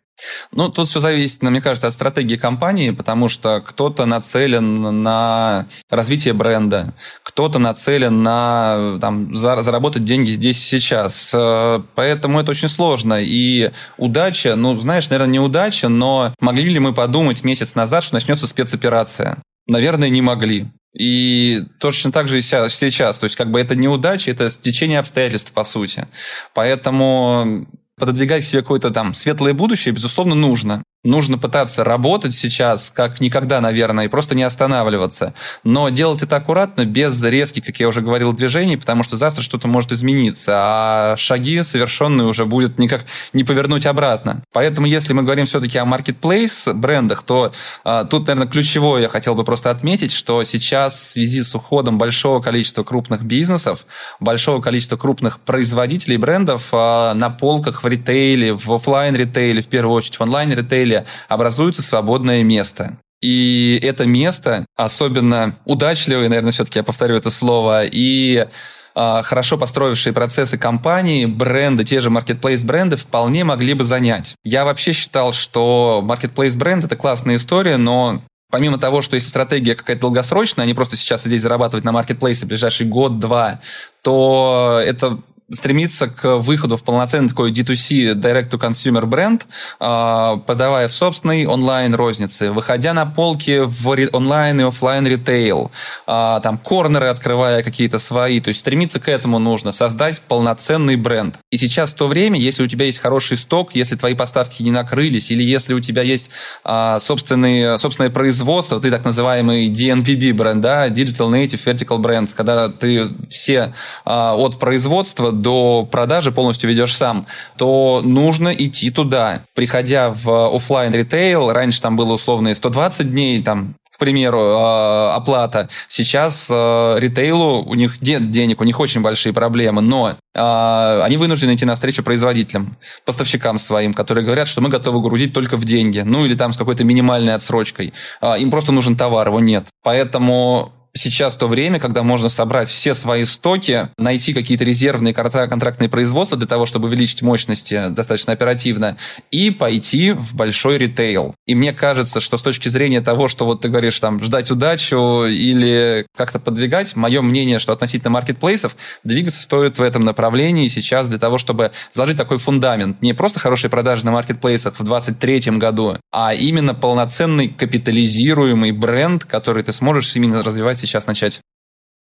Ну, 0.53 0.69
тут 0.69 0.89
все 0.89 1.01
зависит, 1.01 1.43
мне 1.43 1.61
кажется, 1.61 1.89
от 1.89 1.95
стратегии 1.95 2.37
компании, 2.37 2.91
потому 2.91 3.29
что 3.29 3.61
кто-то 3.61 4.07
нацелен 4.07 5.03
на 5.03 5.67
развитие 5.89 6.35
бренда, 6.35 6.95
кто-то 7.23 7.59
нацелен 7.59 8.23
на 8.23 8.99
там, 9.01 9.35
заработать 9.35 10.05
деньги 10.05 10.31
здесь 10.31 10.59
и 10.59 10.79
сейчас. 10.79 11.33
Э, 11.35 11.83
поэтому 11.95 12.41
это 12.41 12.51
очень 12.51 12.69
сложно. 12.69 13.23
И 13.23 13.71
удача, 13.97 14.57
ну, 14.57 14.79
знаешь, 14.79 15.09
наверное, 15.11 15.33
не 15.33 15.41
удача, 15.41 15.89
но 15.89 16.35
могли 16.41 16.65
ли 16.65 16.79
мы 16.79 16.93
подумать 16.93 17.45
месяц 17.45 17.75
назад, 17.75 18.05
что 18.05 18.15
начнется 18.15 18.47
спецоперация? 18.47 19.39
Наверное, 19.67 20.09
не 20.09 20.23
могли. 20.23 20.67
И 20.93 21.63
точно 21.79 22.11
так 22.11 22.27
же 22.29 22.39
и 22.39 22.43
сейчас. 22.43 23.19
То 23.19 23.25
есть, 23.25 23.37
как 23.37 23.51
бы 23.51 23.61
это 23.61 23.77
неудача, 23.77 24.31
это 24.31 24.51
стечение 24.51 24.99
обстоятельств, 24.99 25.53
по 25.53 25.63
сути. 25.63 26.09
Поэтому 26.55 27.67
пододвигать 28.01 28.43
к 28.43 28.47
себе 28.47 28.63
какое-то 28.63 28.91
там 28.91 29.15
светлое 29.15 29.53
будущее, 29.53 29.95
безусловно, 29.95 30.35
нужно 30.35 30.83
нужно 31.05 31.39
пытаться 31.39 31.83
работать 31.85 32.35
сейчас 32.35 32.91
как 32.91 33.21
никогда, 33.21 33.61
наверное, 33.61 34.05
и 34.05 34.09
просто 34.09 34.35
не 34.35 34.43
останавливаться. 34.43 35.35
Но 35.65 35.89
делать 35.89 36.23
это 36.23 36.37
аккуратно, 36.37 36.85
без 36.85 37.23
резких, 37.23 37.65
как 37.65 37.81
я 37.81 37.89
уже 37.89 38.01
говорил, 38.03 38.33
движений, 38.33 38.77
потому 38.77 39.03
что 39.03 39.17
завтра 39.17 39.43
что-то 39.43 39.69
может 39.69 39.93
измениться, 39.93 40.53
а 40.57 41.17
шаги 41.17 41.63
совершенные 41.63 42.27
уже 42.27 42.45
будет 42.45 42.79
никак 42.79 43.05
не 43.33 43.45
повернуть 43.45 43.87
обратно. 43.87 44.43
Поэтому, 44.53 44.87
если 44.87 45.13
мы 45.13 45.23
говорим 45.23 45.47
все-таки 45.47 45.79
о 45.79 45.85
marketplace 45.85 46.73
брендах, 46.75 47.23
то 47.23 47.53
а, 47.85 48.05
тут, 48.05 48.27
наверное, 48.27 48.51
ключевое 48.51 49.03
я 49.03 49.09
хотел 49.09 49.35
бы 49.35 49.45
просто 49.45 49.71
отметить, 49.71 50.13
что 50.13 50.45
сейчас 50.45 50.95
в 50.95 51.11
связи 51.13 51.43
с 51.43 51.55
уходом 51.55 51.99
большого 51.99 52.41
количества 52.41 52.83
крупных 52.83 53.23
бизнесов, 53.23 53.87
большого 54.21 54.61
количества 54.61 54.97
крупных 54.97 55.41
производителей 55.41 56.19
брендов 56.19 56.69
а, 56.73 57.15
на 57.15 57.31
полках 57.31 57.83
в 57.83 57.87
ритейле, 57.87 58.53
в 58.53 58.71
офлайн 58.73 59.17
ритейле 59.17 59.63
в 59.63 59.67
первую 59.67 59.97
очередь, 59.97 60.19
в 60.19 60.23
онлайн-ритейле, 60.23 60.90
деле 60.91 61.07
образуется 61.29 61.83
свободное 61.83 62.43
место. 62.43 62.99
И 63.23 63.79
это 63.83 64.07
место, 64.07 64.65
особенно 64.77 65.57
удачливое, 65.67 66.29
наверное, 66.29 66.53
все-таки 66.53 66.79
я 66.79 66.83
повторю 66.83 67.17
это 67.17 67.31
слово, 67.31 67.85
и 67.85 68.47
а, 68.95 69.23
хорошо 69.23 69.59
построившие 69.59 70.13
процессы 70.13 70.57
компании, 70.57 71.27
бренды, 71.27 71.85
те 71.85 72.01
же 72.01 72.09
marketplace 72.09 72.65
бренды 72.65 72.97
вполне 72.97 73.45
могли 73.45 73.75
бы 73.75 73.85
занять. 73.85 74.35
Я 74.43 74.65
вообще 74.65 74.93
считал, 74.93 75.33
что 75.33 76.05
marketplace 76.07 76.57
бренд 76.57 76.85
это 76.85 76.97
классная 76.97 77.37
история, 77.37 77.77
но 77.77 78.23
Помимо 78.51 78.79
того, 78.79 79.01
что 79.01 79.15
если 79.15 79.29
стратегия 79.29 79.77
какая-то 79.77 80.03
долгосрочная, 80.03 80.65
они 80.65 80.75
просто 80.75 80.97
сейчас 80.97 81.23
здесь 81.23 81.41
зарабатывать 81.41 81.85
на 81.85 81.93
маркетплейсе 81.93 82.47
ближайший 82.47 82.85
год-два, 82.85 83.61
то 84.03 84.83
это 84.85 85.21
стремиться 85.53 86.09
к 86.09 86.37
выходу 86.37 86.77
в 86.77 86.85
полноценный 86.85 87.29
такой 87.29 87.53
D2C, 87.53 88.15
direct-to-consumer 88.15 89.07
бренд, 89.07 89.47
а, 89.79 90.37
подавая 90.37 90.89
в 90.89 90.93
собственной 90.93 91.47
онлайн-рознице, 91.47 92.53
выходя 92.53 92.95
на 92.95 93.07
полки 93.07 93.61
в 93.65 93.91
онлайн 94.13 94.61
и 94.61 94.65
офлайн 94.65 95.07
ритейл, 95.07 95.71
а, 96.07 96.41
там 96.41 96.59
корнеры 96.59 97.07
открывая 97.07 97.63
какие-то 97.63 97.99
свои, 97.99 98.41
то 98.41 98.49
есть 98.49 98.61
стремиться 98.61 99.01
к 99.01 99.09
этому 99.09 99.39
нужно, 99.39 99.73
создать 99.73 100.21
полноценный 100.23 100.97
бренд. 100.97 101.39
И 101.51 101.57
сейчас 101.57 101.95
то 101.95 102.07
время, 102.07 102.39
если 102.39 102.63
у 102.63 102.67
тебя 102.67 102.87
есть 102.87 103.01
хороший 103.01 103.37
сток, 103.37 103.71
если 103.75 103.97
твои 103.97 104.15
поставки 104.15 104.63
не 104.63 104.71
накрылись, 104.71 105.31
или 105.31 105.43
если 105.43 105.75
у 105.75 105.81
тебя 105.81 106.03
есть 106.03 106.31
а, 106.63 107.01
собственные, 107.01 107.79
собственное 107.79 108.11
производство, 108.11 108.81
ты 108.81 108.91
так 108.91 109.05
называемый 109.05 109.69
DNVB 109.69 110.33
бренд, 110.33 110.61
да, 110.61 110.89
Digital 110.89 111.31
Native 111.31 111.65
Vertical 111.65 111.99
Brands, 111.99 112.35
когда 112.37 112.69
ты 112.69 113.09
все 113.29 113.75
от 114.05 114.59
производства 114.59 115.33
до 115.41 115.87
продажи 115.91 116.33
полностью 116.33 116.71
ведешь 116.71 116.97
сам, 116.97 117.27
то 117.57 118.03
нужно 118.05 118.49
идти 118.49 118.91
туда. 118.91 119.43
Приходя 119.55 120.11
в 120.11 120.55
офлайн 120.55 120.93
ритейл, 120.93 121.53
раньше 121.53 121.81
там 121.81 121.97
было 121.97 122.13
условные 122.13 122.55
120 122.55 123.11
дней, 123.11 123.43
там 123.43 123.77
к 123.91 123.99
примеру, 123.99 124.41
э, 124.41 125.11
оплата. 125.15 125.69
Сейчас 125.87 126.49
э, 126.51 126.97
ритейлу 126.99 127.63
у 127.63 127.75
них 127.75 128.01
нет 128.01 128.31
денег, 128.31 128.63
у 128.63 128.65
них 128.65 128.81
очень 128.81 129.03
большие 129.03 129.35
проблемы, 129.35 129.83
но 129.83 130.17
э, 130.35 131.01
они 131.03 131.19
вынуждены 131.19 131.55
идти 131.55 131.67
навстречу 131.67 132.03
производителям, 132.03 132.79
поставщикам 133.05 133.59
своим, 133.59 133.93
которые 133.93 134.25
говорят, 134.25 134.49
что 134.49 134.63
мы 134.63 134.71
готовы 134.71 135.03
грузить 135.03 135.35
только 135.35 135.59
в 135.59 135.67
деньги, 135.67 136.01
ну 136.01 136.25
или 136.25 136.35
там 136.35 136.55
с 136.55 136.57
какой-то 136.57 136.83
минимальной 136.83 137.35
отсрочкой. 137.35 137.93
Им 138.39 138.51
просто 138.51 138.73
нужен 138.73 138.97
товар, 138.97 139.29
его 139.29 139.41
нет. 139.41 139.67
Поэтому 139.83 140.73
сейчас 140.93 141.37
то 141.37 141.47
время, 141.47 141.79
когда 141.79 142.03
можно 142.03 142.29
собрать 142.29 142.69
все 142.69 142.95
свои 142.95 143.25
стоки, 143.25 143.89
найти 143.99 144.35
какие-то 144.35 144.65
резервные 144.65 145.15
контрактные 145.15 145.89
производства 145.89 146.37
для 146.37 146.47
того, 146.47 146.67
чтобы 146.67 146.89
увеличить 146.89 147.23
мощности 147.23 147.89
достаточно 147.91 148.33
оперативно, 148.33 148.97
и 149.31 149.51
пойти 149.51 150.13
в 150.13 150.35
большой 150.35 150.79
ритейл. 150.79 151.35
И 151.47 151.55
мне 151.55 151.73
кажется, 151.73 152.21
что 152.21 152.37
с 152.37 152.43
точки 152.43 152.69
зрения 152.69 153.01
того, 153.01 153.29
что 153.29 153.45
вот 153.45 153.63
ты 153.63 153.69
говоришь, 153.69 153.99
там, 153.99 154.23
ждать 154.23 154.51
удачу 154.51 155.25
или 155.27 156.07
как-то 156.17 156.39
подвигать, 156.39 156.97
мое 156.97 157.23
мнение, 157.23 157.59
что 157.59 157.73
относительно 157.73 158.11
маркетплейсов 158.11 158.77
двигаться 159.05 159.43
стоит 159.43 159.79
в 159.79 159.83
этом 159.83 160.03
направлении 160.03 160.69
сейчас 160.69 161.09
для 161.09 161.19
того, 161.19 161.39
чтобы 161.39 161.73
заложить 161.93 162.17
такой 162.17 162.39
фундамент. 162.39 163.01
Не 163.01 163.13
просто 163.13 163.39
хорошие 163.39 163.71
продажи 163.71 164.05
на 164.05 164.13
маркетплейсах 164.13 164.75
в 164.75 164.85
2023 164.85 165.57
году, 165.59 165.99
а 166.13 166.35
именно 166.35 166.75
полноценный 166.75 167.49
капитализируемый 167.49 168.73
бренд, 168.73 169.25
который 169.25 169.63
ты 169.63 169.73
сможешь 169.73 170.15
именно 170.17 170.43
развивать 170.43 170.80
сейчас 170.81 171.07
начать? 171.07 171.41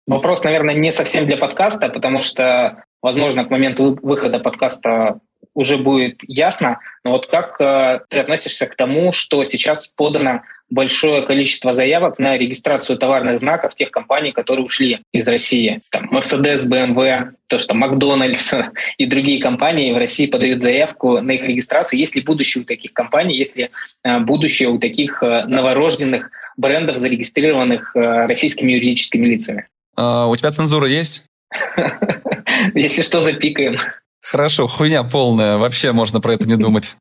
Вопрос, 0.07 0.43
наверное, 0.43 0.73
не 0.73 0.91
совсем 0.91 1.25
для 1.25 1.37
подкаста, 1.37 1.89
потому 1.89 2.21
что, 2.21 2.83
возможно, 3.01 3.45
к 3.45 3.51
моменту 3.51 3.97
выхода 4.01 4.39
подкаста 4.39 5.19
уже 5.53 5.77
будет 5.77 6.21
ясно. 6.27 6.79
Но 7.03 7.11
вот 7.11 7.27
как 7.27 7.59
э, 7.61 8.01
ты 8.09 8.19
относишься 8.19 8.65
к 8.65 8.75
тому, 8.75 9.11
что 9.11 9.43
сейчас 9.43 9.93
подано 9.93 10.41
большое 10.69 11.21
количество 11.21 11.73
заявок 11.73 12.19
на 12.19 12.37
регистрацию 12.37 12.97
товарных 12.97 13.39
знаков 13.39 13.75
тех 13.75 13.91
компаний, 13.91 14.31
которые 14.31 14.65
ушли 14.65 15.01
из 15.11 15.27
России. 15.27 15.81
Там 15.89 16.09
Mercedes, 16.11 16.67
BMW, 16.67 17.31
то, 17.47 17.59
что 17.59 17.73
Макдональдс 17.73 18.53
и 18.97 19.05
другие 19.05 19.41
компании 19.41 19.91
в 19.91 19.97
России 19.97 20.27
подают 20.27 20.61
заявку 20.61 21.21
на 21.21 21.31
их 21.31 21.43
регистрацию. 21.43 21.99
Есть 21.99 22.15
ли 22.15 22.21
будущее 22.21 22.63
у 22.63 22.65
таких 22.65 22.93
компаний, 22.93 23.35
есть 23.35 23.55
ли 23.55 23.69
э, 24.03 24.19
будущее 24.19 24.69
у 24.69 24.79
таких 24.79 25.23
э, 25.23 25.45
новорожденных 25.45 26.29
брендов, 26.57 26.97
зарегистрированных 26.97 27.95
э, 27.95 28.25
российскими 28.25 28.73
юридическими 28.73 29.25
лицами? 29.25 29.67
А, 29.95 30.27
у 30.27 30.35
тебя 30.35 30.51
цензура 30.51 30.87
есть? 30.87 31.25
Если 32.75 33.01
что, 33.01 33.21
запикаем. 33.21 33.77
Хорошо, 34.21 34.67
хуйня 34.67 35.03
полная. 35.03 35.57
Вообще 35.57 35.91
можно 35.91 36.21
про 36.21 36.33
это 36.33 36.47
не 36.47 36.55
думать. 36.55 36.97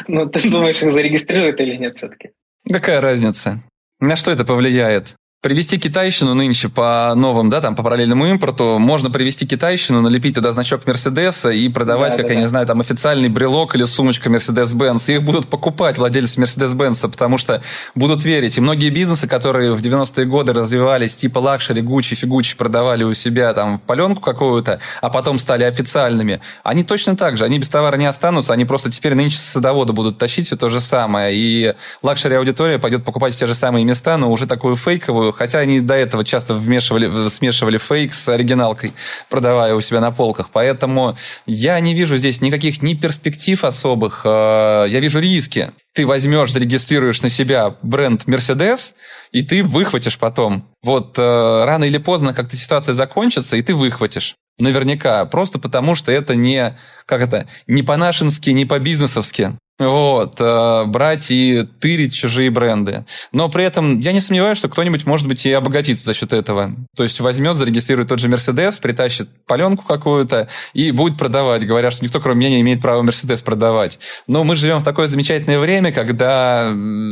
Ну, 0.08 0.26
ты 0.26 0.50
думаешь, 0.50 0.82
их 0.82 0.92
зарегистрируют 0.92 1.60
или 1.60 1.76
нет 1.76 1.94
все-таки? 1.94 2.30
Какая 2.68 3.00
разница? 3.00 3.62
На 4.00 4.16
что 4.16 4.30
это 4.30 4.44
повлияет? 4.44 5.16
Привести 5.42 5.78
китайщину 5.78 6.34
нынче 6.34 6.68
по 6.68 7.14
новым, 7.16 7.48
да, 7.48 7.62
там, 7.62 7.74
по 7.74 7.82
параллельному 7.82 8.26
импорту, 8.26 8.78
можно 8.78 9.10
привести 9.10 9.46
китайщину, 9.46 10.02
налепить 10.02 10.34
туда 10.34 10.52
значок 10.52 10.86
Мерседеса 10.86 11.48
и 11.48 11.66
продавать, 11.70 12.12
да, 12.12 12.16
как 12.18 12.26
да, 12.26 12.32
я 12.34 12.36
да. 12.36 12.42
не 12.42 12.46
знаю, 12.46 12.66
там, 12.66 12.82
официальный 12.82 13.30
брелок 13.30 13.74
или 13.74 13.86
сумочка 13.86 14.28
Mercedes-Benz. 14.28 15.10
Их 15.10 15.22
будут 15.22 15.48
покупать 15.48 15.96
владельцы 15.96 16.38
Mercedes-Benz, 16.42 17.10
потому 17.10 17.38
что 17.38 17.62
будут 17.94 18.22
верить. 18.22 18.58
И 18.58 18.60
многие 18.60 18.90
бизнесы, 18.90 19.26
которые 19.26 19.72
в 19.72 19.80
90-е 19.80 20.26
годы 20.26 20.52
развивались, 20.52 21.16
типа 21.16 21.38
luxury, 21.38 21.80
Gucci, 21.80 22.16
Фигуччи, 22.16 22.54
продавали 22.54 23.04
у 23.04 23.14
себя 23.14 23.54
там 23.54 23.78
паленку 23.78 24.20
какую-то, 24.20 24.78
а 25.00 25.08
потом 25.08 25.38
стали 25.38 25.64
официальными, 25.64 26.42
они 26.64 26.84
точно 26.84 27.16
так 27.16 27.38
же, 27.38 27.46
они 27.46 27.58
без 27.58 27.70
товара 27.70 27.96
не 27.96 28.04
останутся, 28.04 28.52
они 28.52 28.66
просто 28.66 28.90
теперь 28.90 29.14
нынче 29.14 29.38
с 29.38 29.52
Садовода 29.52 29.94
будут 29.94 30.18
тащить 30.18 30.44
все 30.44 30.56
то 30.56 30.68
же 30.68 30.82
самое. 30.82 31.34
И 31.34 31.72
luxury-аудитория 32.02 32.78
пойдет 32.78 33.06
покупать 33.06 33.34
в 33.34 33.38
те 33.38 33.46
же 33.46 33.54
самые 33.54 33.86
места, 33.86 34.18
но 34.18 34.30
уже 34.30 34.46
такую 34.46 34.76
фейковую, 34.76 35.29
хотя 35.32 35.58
они 35.60 35.80
до 35.80 35.94
этого 35.94 36.24
часто 36.24 36.54
вмешивали, 36.54 37.28
смешивали 37.28 37.78
фейк 37.78 38.12
с 38.14 38.28
оригиналкой, 38.28 38.92
продавая 39.28 39.74
у 39.74 39.80
себя 39.80 40.00
на 40.00 40.10
полках. 40.10 40.50
Поэтому 40.52 41.16
я 41.46 41.78
не 41.80 41.94
вижу 41.94 42.16
здесь 42.16 42.40
никаких 42.40 42.82
ни 42.82 42.94
перспектив 42.94 43.62
особых, 43.64 44.22
э, 44.24 44.86
я 44.88 45.00
вижу 45.00 45.20
риски. 45.20 45.72
Ты 45.92 46.06
возьмешь, 46.06 46.52
зарегистрируешь 46.52 47.22
на 47.22 47.28
себя 47.28 47.74
бренд 47.82 48.24
Mercedes, 48.26 48.94
и 49.32 49.42
ты 49.42 49.62
выхватишь 49.64 50.18
потом. 50.18 50.68
Вот 50.82 51.18
э, 51.18 51.64
рано 51.64 51.84
или 51.84 51.98
поздно 51.98 52.32
как-то 52.34 52.56
ситуация 52.56 52.94
закончится, 52.94 53.56
и 53.56 53.62
ты 53.62 53.74
выхватишь. 53.74 54.36
Наверняка. 54.58 55.24
Просто 55.24 55.58
потому, 55.58 55.94
что 55.94 56.12
это 56.12 56.36
не, 56.36 56.76
как 57.06 57.22
это, 57.22 57.48
не 57.66 57.82
по-нашенски, 57.82 58.50
не 58.50 58.66
по-бизнесовски. 58.66 59.56
Вот, 59.80 60.38
э, 60.38 60.84
брать 60.84 61.30
и 61.30 61.66
тырить 61.80 62.12
чужие 62.12 62.50
бренды. 62.50 63.06
Но 63.32 63.48
при 63.48 63.64
этом 63.64 63.98
я 64.00 64.12
не 64.12 64.20
сомневаюсь, 64.20 64.58
что 64.58 64.68
кто-нибудь, 64.68 65.06
может 65.06 65.26
быть, 65.26 65.46
и 65.46 65.52
обогатится 65.52 66.04
за 66.04 66.12
счет 66.12 66.34
этого. 66.34 66.72
То 66.94 67.02
есть 67.02 67.18
возьмет, 67.18 67.56
зарегистрирует 67.56 68.10
тот 68.10 68.18
же 68.18 68.28
Мерседес, 68.28 68.78
притащит 68.78 69.30
паленку 69.46 69.86
какую-то 69.86 70.48
и 70.74 70.90
будет 70.90 71.16
продавать, 71.16 71.66
говоря, 71.66 71.90
что 71.90 72.04
никто, 72.04 72.20
кроме 72.20 72.40
меня, 72.40 72.56
не 72.56 72.60
имеет 72.60 72.82
права 72.82 73.00
Мерседес 73.00 73.40
продавать. 73.40 73.98
Но 74.26 74.44
мы 74.44 74.54
живем 74.54 74.80
в 74.80 74.84
такое 74.84 75.06
замечательное 75.06 75.58
время, 75.58 75.92
когда 75.92 76.70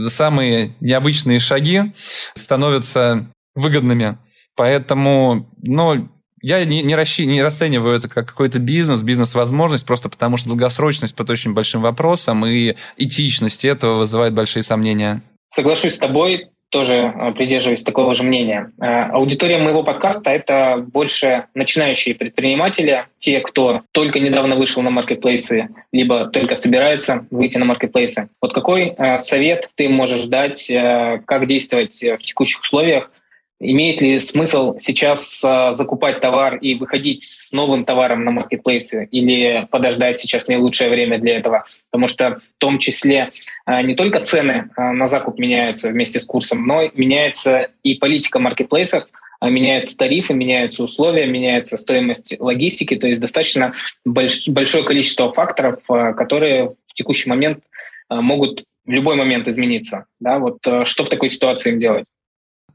самые 0.08 0.76
необычные 0.80 1.38
шаги 1.38 1.94
становятся 2.34 3.28
выгодными. 3.54 4.18
Поэтому, 4.56 5.48
ну, 5.62 6.10
я 6.42 6.64
не, 6.64 6.82
не, 6.82 6.94
расщи, 6.94 7.26
не 7.26 7.42
расцениваю 7.42 7.96
это 7.96 8.08
как 8.08 8.26
какой-то 8.26 8.58
бизнес, 8.58 9.02
бизнес-возможность, 9.02 9.86
просто 9.86 10.08
потому 10.08 10.36
что 10.36 10.48
долгосрочность 10.48 11.14
под 11.14 11.30
очень 11.30 11.54
большим 11.54 11.82
вопросом 11.82 12.44
и 12.46 12.74
этичность 12.96 13.64
этого 13.64 13.98
вызывает 13.98 14.34
большие 14.34 14.62
сомнения. 14.62 15.22
Соглашусь 15.48 15.94
с 15.94 15.98
тобой, 15.98 16.50
тоже 16.70 16.96
э, 16.96 17.32
придерживаюсь 17.32 17.82
такого 17.82 18.14
же 18.14 18.24
мнения. 18.24 18.70
Э, 18.80 19.04
аудитория 19.12 19.58
моего 19.58 19.82
подкаста— 19.82 20.30
это 20.32 20.84
больше 20.92 21.46
начинающие 21.54 22.14
предприниматели, 22.14 23.06
те, 23.18 23.40
кто 23.40 23.82
только 23.92 24.20
недавно 24.20 24.56
вышел 24.56 24.82
на 24.82 24.90
маркетплейсы, 24.90 25.68
либо 25.92 26.26
только 26.26 26.54
собирается 26.56 27.26
выйти 27.30 27.58
на 27.58 27.64
маркетплейсы. 27.64 28.28
Вот 28.42 28.52
какой 28.52 28.94
э, 28.96 29.16
совет 29.16 29.70
ты 29.76 29.88
можешь 29.88 30.26
дать, 30.26 30.70
как 31.26 31.46
действовать 31.46 32.02
в 32.02 32.18
текущих 32.18 32.60
условиях, 32.60 33.10
Имеет 33.60 34.00
ли 34.00 34.20
смысл 34.20 34.76
сейчас 34.78 35.44
а, 35.44 35.72
закупать 35.72 36.20
товар 36.20 36.56
и 36.56 36.74
выходить 36.74 37.24
с 37.24 37.52
новым 37.52 37.84
товаром 37.84 38.24
на 38.24 38.30
маркетплейсы 38.30 39.08
или 39.10 39.66
подождать 39.72 40.20
сейчас 40.20 40.46
не 40.46 40.56
лучшее 40.56 40.90
время 40.90 41.18
для 41.18 41.38
этого? 41.38 41.64
Потому 41.90 42.06
что 42.06 42.36
в 42.36 42.52
том 42.58 42.78
числе 42.78 43.32
а, 43.64 43.82
не 43.82 43.96
только 43.96 44.20
цены 44.20 44.70
а, 44.76 44.92
на 44.92 45.08
закуп 45.08 45.40
меняются 45.40 45.88
вместе 45.88 46.20
с 46.20 46.24
курсом, 46.24 46.68
но 46.68 46.88
меняется 46.94 47.70
и 47.82 47.94
политика 47.94 48.38
маркетплейсов, 48.38 49.08
меняются 49.42 49.96
тарифы, 49.96 50.34
меняются 50.34 50.84
условия, 50.84 51.26
меняется 51.26 51.76
стоимость 51.76 52.36
логистики, 52.38 52.94
то 52.94 53.08
есть 53.08 53.20
достаточно 53.20 53.72
больш 54.04 54.48
большое 54.48 54.84
количество 54.84 55.32
факторов, 55.32 55.80
которые 55.86 56.74
в 56.86 56.94
текущий 56.94 57.28
момент 57.28 57.60
могут 58.10 58.64
в 58.84 58.90
любой 58.90 59.14
момент 59.14 59.46
измениться. 59.46 60.06
Да? 60.18 60.40
Вот 60.40 60.58
что 60.60 61.04
в 61.04 61.08
такой 61.08 61.28
ситуации 61.28 61.70
им 61.70 61.78
делать? 61.78 62.10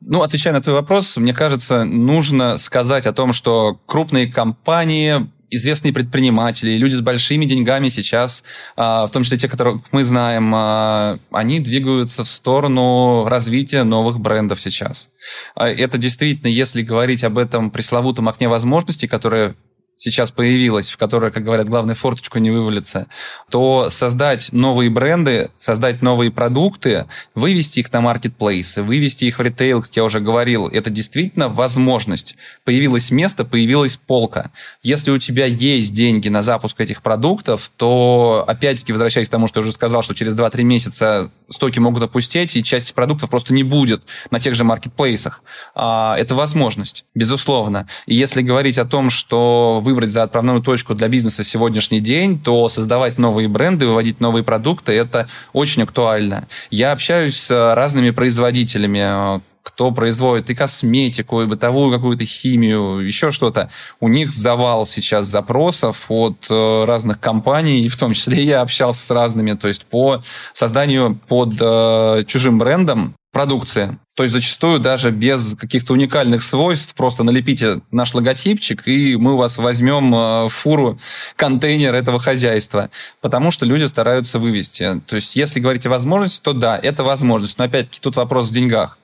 Ну, 0.05 0.21
отвечая 0.21 0.53
на 0.53 0.61
твой 0.61 0.75
вопрос, 0.75 1.17
мне 1.17 1.33
кажется, 1.33 1.85
нужно 1.85 2.57
сказать 2.57 3.05
о 3.05 3.13
том, 3.13 3.31
что 3.31 3.79
крупные 3.85 4.31
компании 4.31 5.29
известные 5.55 5.93
предприниматели, 5.93 6.77
люди 6.77 6.95
с 6.95 7.01
большими 7.01 7.45
деньгами 7.45 7.89
сейчас, 7.89 8.43
а, 8.75 9.05
в 9.05 9.11
том 9.11 9.23
числе 9.23 9.37
те, 9.37 9.47
которых 9.47 9.81
мы 9.91 10.03
знаем, 10.03 10.51
а, 10.55 11.19
они 11.31 11.59
двигаются 11.59 12.23
в 12.23 12.27
сторону 12.27 13.25
развития 13.27 13.83
новых 13.83 14.19
брендов 14.19 14.59
сейчас. 14.59 15.09
А, 15.55 15.69
это 15.69 15.99
действительно, 15.99 16.47
если 16.47 16.81
говорить 16.81 17.23
об 17.23 17.37
этом 17.37 17.69
пресловутом 17.69 18.29
окне 18.29 18.47
возможностей, 18.47 19.07
которое 19.07 19.55
сейчас 19.97 20.31
появилась, 20.31 20.89
в 20.89 20.97
которой, 20.97 21.31
как 21.31 21.43
говорят, 21.43 21.69
главное 21.69 21.95
форточку 21.95 22.39
не 22.39 22.51
вывалится, 22.51 23.07
то 23.49 23.89
создать 23.89 24.51
новые 24.51 24.89
бренды, 24.89 25.51
создать 25.57 26.01
новые 26.01 26.31
продукты, 26.31 27.05
вывести 27.35 27.79
их 27.79 27.91
на 27.91 28.01
маркетплейсы, 28.01 28.83
вывести 28.83 29.25
их 29.25 29.39
в 29.39 29.41
ритейл, 29.41 29.81
как 29.81 29.95
я 29.95 30.03
уже 30.03 30.19
говорил, 30.19 30.67
это 30.67 30.89
действительно 30.89 31.49
возможность. 31.49 32.35
Появилось 32.63 33.11
место, 33.11 33.45
появилась 33.45 33.95
полка. 33.95 34.51
Если 34.81 35.11
у 35.11 35.17
тебя 35.17 35.45
есть 35.45 35.93
деньги 35.93 36.29
на 36.29 36.41
запуск 36.41 36.81
этих 36.81 37.01
продуктов, 37.01 37.71
то, 37.77 38.43
опять-таки, 38.47 38.91
возвращаясь 38.91 39.27
к 39.27 39.31
тому, 39.31 39.47
что 39.47 39.59
я 39.59 39.61
уже 39.61 39.71
сказал, 39.71 40.01
что 40.01 40.13
через 40.13 40.35
2-3 40.35 40.63
месяца 40.63 41.31
стоки 41.49 41.79
могут 41.79 42.03
опустить, 42.03 42.55
и 42.55 42.63
части 42.63 42.93
продуктов 42.93 43.29
просто 43.29 43.53
не 43.53 43.63
будет 43.63 44.03
на 44.31 44.39
тех 44.39 44.55
же 44.55 44.63
маркетплейсах. 44.63 45.41
А, 45.75 46.15
это 46.17 46.35
возможность, 46.35 47.05
безусловно. 47.13 47.87
И 48.05 48.15
если 48.15 48.41
говорить 48.41 48.77
о 48.77 48.85
том, 48.85 49.09
что 49.09 49.81
выбрать 49.83 50.11
за 50.11 50.23
отправную 50.23 50.61
точку 50.61 50.95
для 50.95 51.07
бизнеса 51.07 51.43
сегодняшний 51.43 51.99
день, 51.99 52.39
то 52.39 52.69
создавать 52.69 53.17
новые 53.17 53.47
бренды, 53.47 53.85
выводить 53.85 54.19
новые 54.19 54.43
продукты– 54.43 54.91
это 54.93 55.27
очень 55.53 55.83
актуально. 55.83 56.47
Я 56.71 56.91
общаюсь 56.91 57.37
с 57.37 57.75
разными 57.75 58.09
производителями, 58.09 59.41
кто 59.63 59.91
производит 59.91 60.49
и 60.49 60.55
косметику, 60.55 61.41
и 61.41 61.45
бытовую 61.45 61.91
какую-то 61.91 62.25
химию, 62.25 62.99
еще 62.99 63.31
что-то. 63.31 63.69
У 63.99 64.09
них 64.09 64.31
завал 64.31 64.85
сейчас 64.85 65.27
запросов 65.27 66.05
от 66.09 66.47
э, 66.49 66.85
разных 66.85 67.19
компаний, 67.19 67.81
и 67.81 67.87
в 67.87 67.95
том 67.95 68.13
числе 68.13 68.43
я 68.43 68.61
общался 68.61 69.03
с 69.05 69.09
разными, 69.09 69.53
то 69.53 69.69
есть 69.69 69.85
по 69.85 70.21
созданию 70.51 71.19
под 71.27 71.53
э, 71.59 72.23
чужим 72.27 72.59
брендом 72.59 73.15
продукции. 73.33 73.97
То 74.15 74.23
есть 74.23 74.33
зачастую 74.33 74.79
даже 74.79 75.09
без 75.09 75.55
каких-то 75.55 75.93
уникальных 75.93 76.43
свойств 76.43 76.93
просто 76.93 77.23
налепите 77.23 77.81
наш 77.91 78.13
логотипчик, 78.13 78.87
и 78.87 79.17
мы 79.17 79.33
у 79.33 79.37
вас 79.37 79.57
возьмем 79.57 80.13
э, 80.15 80.49
фуру, 80.49 80.99
контейнер 81.35 81.95
этого 81.95 82.19
хозяйства. 82.19 82.91
Потому 83.21 83.49
что 83.49 83.65
люди 83.65 83.85
стараются 83.85 84.37
вывести. 84.37 85.01
То 85.07 85.15
есть 85.15 85.35
если 85.35 85.59
говорить 85.59 85.85
о 85.87 85.89
возможности, 85.89 86.41
то 86.43 86.53
да, 86.53 86.79
это 86.81 87.03
возможность. 87.03 87.57
Но 87.57 87.65
опять-таки 87.65 87.99
тут 87.99 88.15
вопрос 88.15 88.49
в 88.49 88.53
деньгах. 88.53 88.99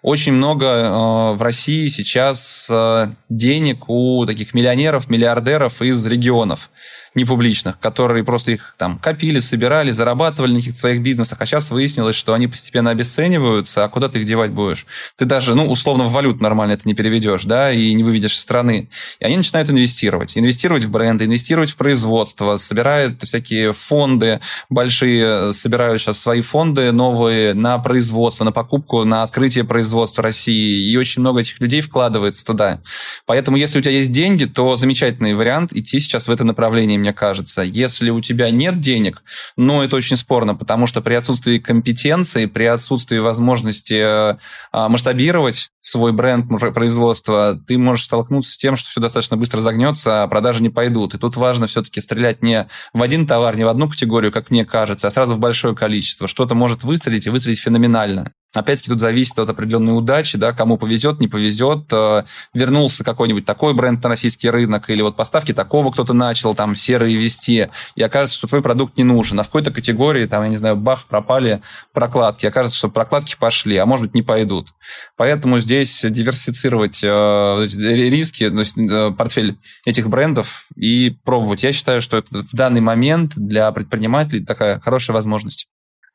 Очень 0.00 0.32
много 0.32 0.66
э, 0.66 1.32
в 1.34 1.42
России 1.42 1.88
сейчас 1.88 2.68
э, 2.70 3.08
денег 3.28 3.88
у 3.88 4.24
таких 4.26 4.54
миллионеров, 4.54 5.10
миллиардеров 5.10 5.82
из 5.82 6.06
регионов 6.06 6.70
непубличных, 7.14 7.78
которые 7.78 8.24
просто 8.24 8.52
их 8.52 8.74
там 8.78 8.98
копили, 8.98 9.40
собирали, 9.40 9.90
зарабатывали 9.90 10.52
на 10.52 10.58
каких-то 10.58 10.78
своих 10.78 11.02
бизнесах, 11.02 11.40
а 11.40 11.46
сейчас 11.46 11.70
выяснилось, 11.70 12.16
что 12.16 12.32
они 12.32 12.48
постепенно 12.48 12.90
обесцениваются, 12.90 13.84
а 13.84 13.88
куда 13.88 14.08
ты 14.08 14.20
их 14.20 14.24
девать 14.24 14.52
будешь? 14.52 14.86
Ты 15.16 15.24
даже, 15.24 15.54
ну, 15.54 15.66
условно, 15.66 16.04
в 16.04 16.12
валют 16.22 16.40
нормально 16.40 16.72
это 16.72 16.82
не 16.86 16.94
переведешь, 16.94 17.44
да, 17.44 17.72
и 17.72 17.92
не 17.94 18.04
выведешь 18.04 18.34
из 18.34 18.40
страны. 18.40 18.88
И 19.18 19.24
они 19.24 19.36
начинают 19.36 19.70
инвестировать. 19.70 20.38
Инвестировать 20.38 20.84
в 20.84 20.90
бренды, 20.90 21.24
инвестировать 21.24 21.70
в 21.70 21.76
производство, 21.76 22.56
собирают 22.56 23.22
всякие 23.22 23.72
фонды 23.72 24.40
большие, 24.70 25.52
собирают 25.52 26.00
сейчас 26.00 26.20
свои 26.20 26.40
фонды 26.40 26.92
новые 26.92 27.54
на 27.54 27.78
производство, 27.78 28.44
на 28.44 28.52
покупку, 28.52 29.04
на 29.04 29.24
открытие 29.24 29.64
производства 29.64 30.22
России. 30.22 30.88
И 30.88 30.96
очень 30.96 31.20
много 31.20 31.40
этих 31.40 31.60
людей 31.60 31.80
вкладывается 31.80 32.44
туда. 32.44 32.80
Поэтому, 33.26 33.56
если 33.56 33.78
у 33.78 33.82
тебя 33.82 33.92
есть 33.92 34.12
деньги, 34.12 34.44
то 34.44 34.76
замечательный 34.76 35.34
вариант 35.34 35.72
идти 35.72 35.98
сейчас 35.98 36.28
в 36.28 36.30
это 36.30 36.44
направление 36.44 36.96
мне 37.02 37.12
кажется. 37.12 37.62
Если 37.62 38.10
у 38.10 38.20
тебя 38.20 38.50
нет 38.50 38.80
денег, 38.80 39.22
ну, 39.56 39.82
это 39.82 39.96
очень 39.96 40.16
спорно, 40.16 40.54
потому 40.54 40.86
что 40.86 41.02
при 41.02 41.14
отсутствии 41.14 41.58
компетенции, 41.58 42.46
при 42.46 42.64
отсутствии 42.64 43.18
возможности 43.18 44.00
а, 44.02 44.88
масштабировать 44.88 45.70
свой 45.80 46.12
бренд 46.12 46.46
производства, 46.72 47.60
ты 47.66 47.76
можешь 47.76 48.06
столкнуться 48.06 48.52
с 48.52 48.56
тем, 48.56 48.76
что 48.76 48.88
все 48.88 49.00
достаточно 49.00 49.36
быстро 49.36 49.60
загнется, 49.60 50.22
а 50.22 50.28
продажи 50.28 50.62
не 50.62 50.70
пойдут. 50.70 51.14
И 51.14 51.18
тут 51.18 51.36
важно 51.36 51.66
все-таки 51.66 52.00
стрелять 52.00 52.42
не 52.42 52.68
в 52.94 53.02
один 53.02 53.26
товар, 53.26 53.56
не 53.56 53.64
в 53.64 53.68
одну 53.68 53.88
категорию, 53.88 54.32
как 54.32 54.50
мне 54.50 54.64
кажется, 54.64 55.08
а 55.08 55.10
сразу 55.10 55.34
в 55.34 55.38
большое 55.38 55.74
количество. 55.74 56.28
Что-то 56.28 56.54
может 56.54 56.84
выстрелить 56.84 57.26
и 57.26 57.30
выстрелить 57.30 57.60
феноменально. 57.60 58.32
Опять-таки 58.54 58.90
тут 58.90 59.00
зависит 59.00 59.38
от 59.38 59.48
определенной 59.48 59.96
удачи, 59.96 60.36
да, 60.36 60.52
кому 60.52 60.76
повезет, 60.76 61.20
не 61.20 61.28
повезет. 61.28 61.90
Э, 61.90 62.24
вернулся 62.52 63.02
какой-нибудь 63.02 63.46
такой 63.46 63.72
бренд 63.72 64.02
на 64.02 64.10
российский 64.10 64.50
рынок, 64.50 64.90
или 64.90 65.00
вот 65.00 65.16
поставки 65.16 65.52
такого 65.52 65.90
кто-то 65.90 66.12
начал 66.12 66.54
там 66.54 66.76
серые 66.76 67.16
вести, 67.16 67.68
и 67.94 68.02
окажется, 68.02 68.36
что 68.36 68.48
твой 68.48 68.60
продукт 68.60 68.98
не 68.98 69.04
нужен. 69.04 69.40
А 69.40 69.42
в 69.42 69.46
какой-то 69.46 69.70
категории, 69.70 70.26
там, 70.26 70.42
я 70.42 70.48
не 70.50 70.56
знаю, 70.56 70.76
бах, 70.76 71.06
пропали 71.06 71.62
прокладки. 71.94 72.44
Окажется, 72.44 72.76
что 72.76 72.88
прокладки 72.90 73.36
пошли, 73.38 73.76
а 73.78 73.86
может 73.86 74.06
быть, 74.06 74.14
не 74.14 74.22
пойдут. 74.22 74.68
Поэтому 75.16 75.58
здесь 75.58 76.04
диверсифицировать 76.06 77.00
э, 77.02 77.66
риски, 77.66 78.50
то 78.50 78.58
есть 78.58 78.76
э, 78.76 79.12
портфель 79.16 79.58
этих 79.86 80.10
брендов 80.10 80.66
и 80.76 81.16
пробовать. 81.24 81.62
Я 81.62 81.72
считаю, 81.72 82.02
что 82.02 82.18
это 82.18 82.42
в 82.42 82.52
данный 82.52 82.82
момент 82.82 83.32
для 83.34 83.72
предпринимателей 83.72 84.44
такая 84.44 84.78
хорошая 84.78 85.14
возможность. 85.14 85.68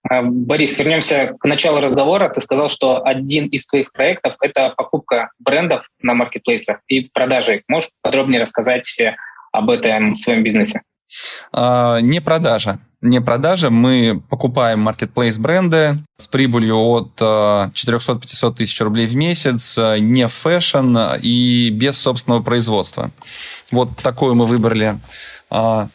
А, 0.10 0.22
Борис, 0.22 0.78
вернемся 0.80 1.36
к 1.40 1.44
началу 1.46 1.80
разговора. 1.80 2.30
Ты 2.30 2.42
сказал, 2.42 2.70
что 2.70 3.06
один 3.06 3.48
из 3.48 3.68
твоих 3.68 3.92
проектов– 3.92 4.36
это 4.42 4.74
покупка 4.76 5.32
брендов 5.40 5.88
на 6.02 6.14
маркетплейсах 6.14 6.78
и 6.88 7.02
продажи 7.02 7.58
их. 7.58 7.62
Можешь 7.68 7.92
подробнее 8.02 8.42
рассказать 8.42 8.88
об 9.52 9.70
этом 9.70 10.14
в 10.14 10.18
своем 10.18 10.44
бизнесе? 10.44 10.82
А, 11.52 12.00
не 12.00 12.20
продажа. 12.22 12.80
Не 13.02 13.22
продажа. 13.22 13.70
Мы 13.70 14.22
покупаем 14.30 14.88
marketplace 14.88 15.40
бренды 15.40 15.98
с 16.18 16.28
прибылью 16.28 16.78
от 16.78 17.22
400-500 17.22 18.56
тысяч 18.56 18.82
рублей 18.82 19.06
в 19.06 19.16
месяц, 19.16 19.78
не 20.00 20.28
fashion 20.28 20.98
и 21.22 21.70
без 21.70 21.98
собственного 21.98 22.42
производства. 22.42 23.12
Вот 23.72 23.96
такую 23.98 24.34
мы 24.34 24.48
выбрали 24.48 24.98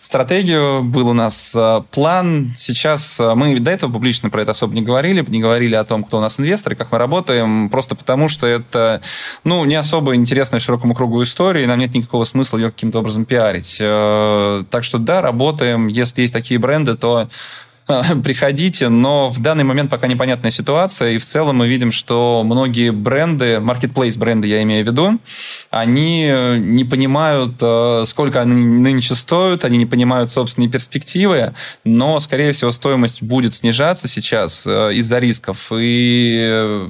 стратегию, 0.01 0.83
был 0.83 1.09
у 1.09 1.13
нас 1.13 1.53
а, 1.55 1.83
план. 1.91 2.55
Сейчас 2.57 3.21
а, 3.21 3.35
мы 3.35 3.61
до 3.61 3.71
этого 3.71 3.93
публично 3.93 4.31
про 4.31 4.43
это 4.43 4.53
особо 4.53 4.75
не 4.75 4.81
говорили, 4.81 5.23
не 5.29 5.41
говорили 5.41 5.75
о 5.75 5.85
том, 5.85 6.05
кто 6.05 6.19
у 6.19 6.21
нас 6.21 6.41
инвесторы, 6.41 6.75
как 6.75 6.91
мы 6.91 6.97
работаем, 6.97 7.69
просто 7.69 7.95
потому 7.95 8.29
что 8.29 8.47
это 8.47 9.03
ну, 9.45 9.63
не 9.67 9.75
особо 9.75 10.15
интересная 10.15 10.59
широкому 10.59 10.95
кругу 10.95 11.23
история, 11.23 11.67
нам 11.67 11.79
нет 11.79 11.95
никакого 11.95 12.25
смысла 12.25 12.57
ее 12.57 12.71
каким-то 12.71 13.01
образом 13.01 13.27
пиарить. 13.27 13.77
Так 13.77 14.85
что 14.85 14.97
да, 14.99 15.21
работаем. 15.21 15.87
Если 15.87 16.23
есть 16.23 16.33
такие 16.33 16.59
бренды, 16.59 16.97
то 16.97 17.29
приходите, 18.25 18.89
но 18.89 19.29
в 19.29 19.41
данный 19.41 19.65
момент 19.65 19.91
пока 19.91 20.07
непонятная 20.07 20.51
ситуация, 20.51 21.13
и 21.13 21.19
в 21.19 21.25
целом 21.25 21.57
мы 21.57 21.69
видим, 21.69 21.93
что 21.93 22.43
многие 22.45 22.91
бренды, 22.91 23.57
marketplace 23.57 24.19
бренды 24.19 24.49
я 24.49 24.63
имею 24.63 24.85
в 24.85 24.89
виду, 24.89 25.19
они 25.71 26.29
э, 26.31 26.59
не 26.59 26.85
понимают, 26.85 27.55
э, 27.61 28.05
сколько 28.07 28.41
они 28.41 28.55
нынче 28.55 29.15
стоят, 29.15 29.65
они 29.65 29.79
не 29.79 29.87
понимают 29.87 30.31
собственные 30.31 30.71
перспективы, 30.71 31.55
но, 31.85 32.21
скорее 32.21 32.53
всего, 32.53 32.73
стоимость 32.73 33.23
будет 33.23 33.55
снижаться 33.55 34.09
сейчас 34.09 34.67
э, 34.67 34.95
из-за 34.95 35.19
рисков, 35.19 35.71
и 35.73 36.89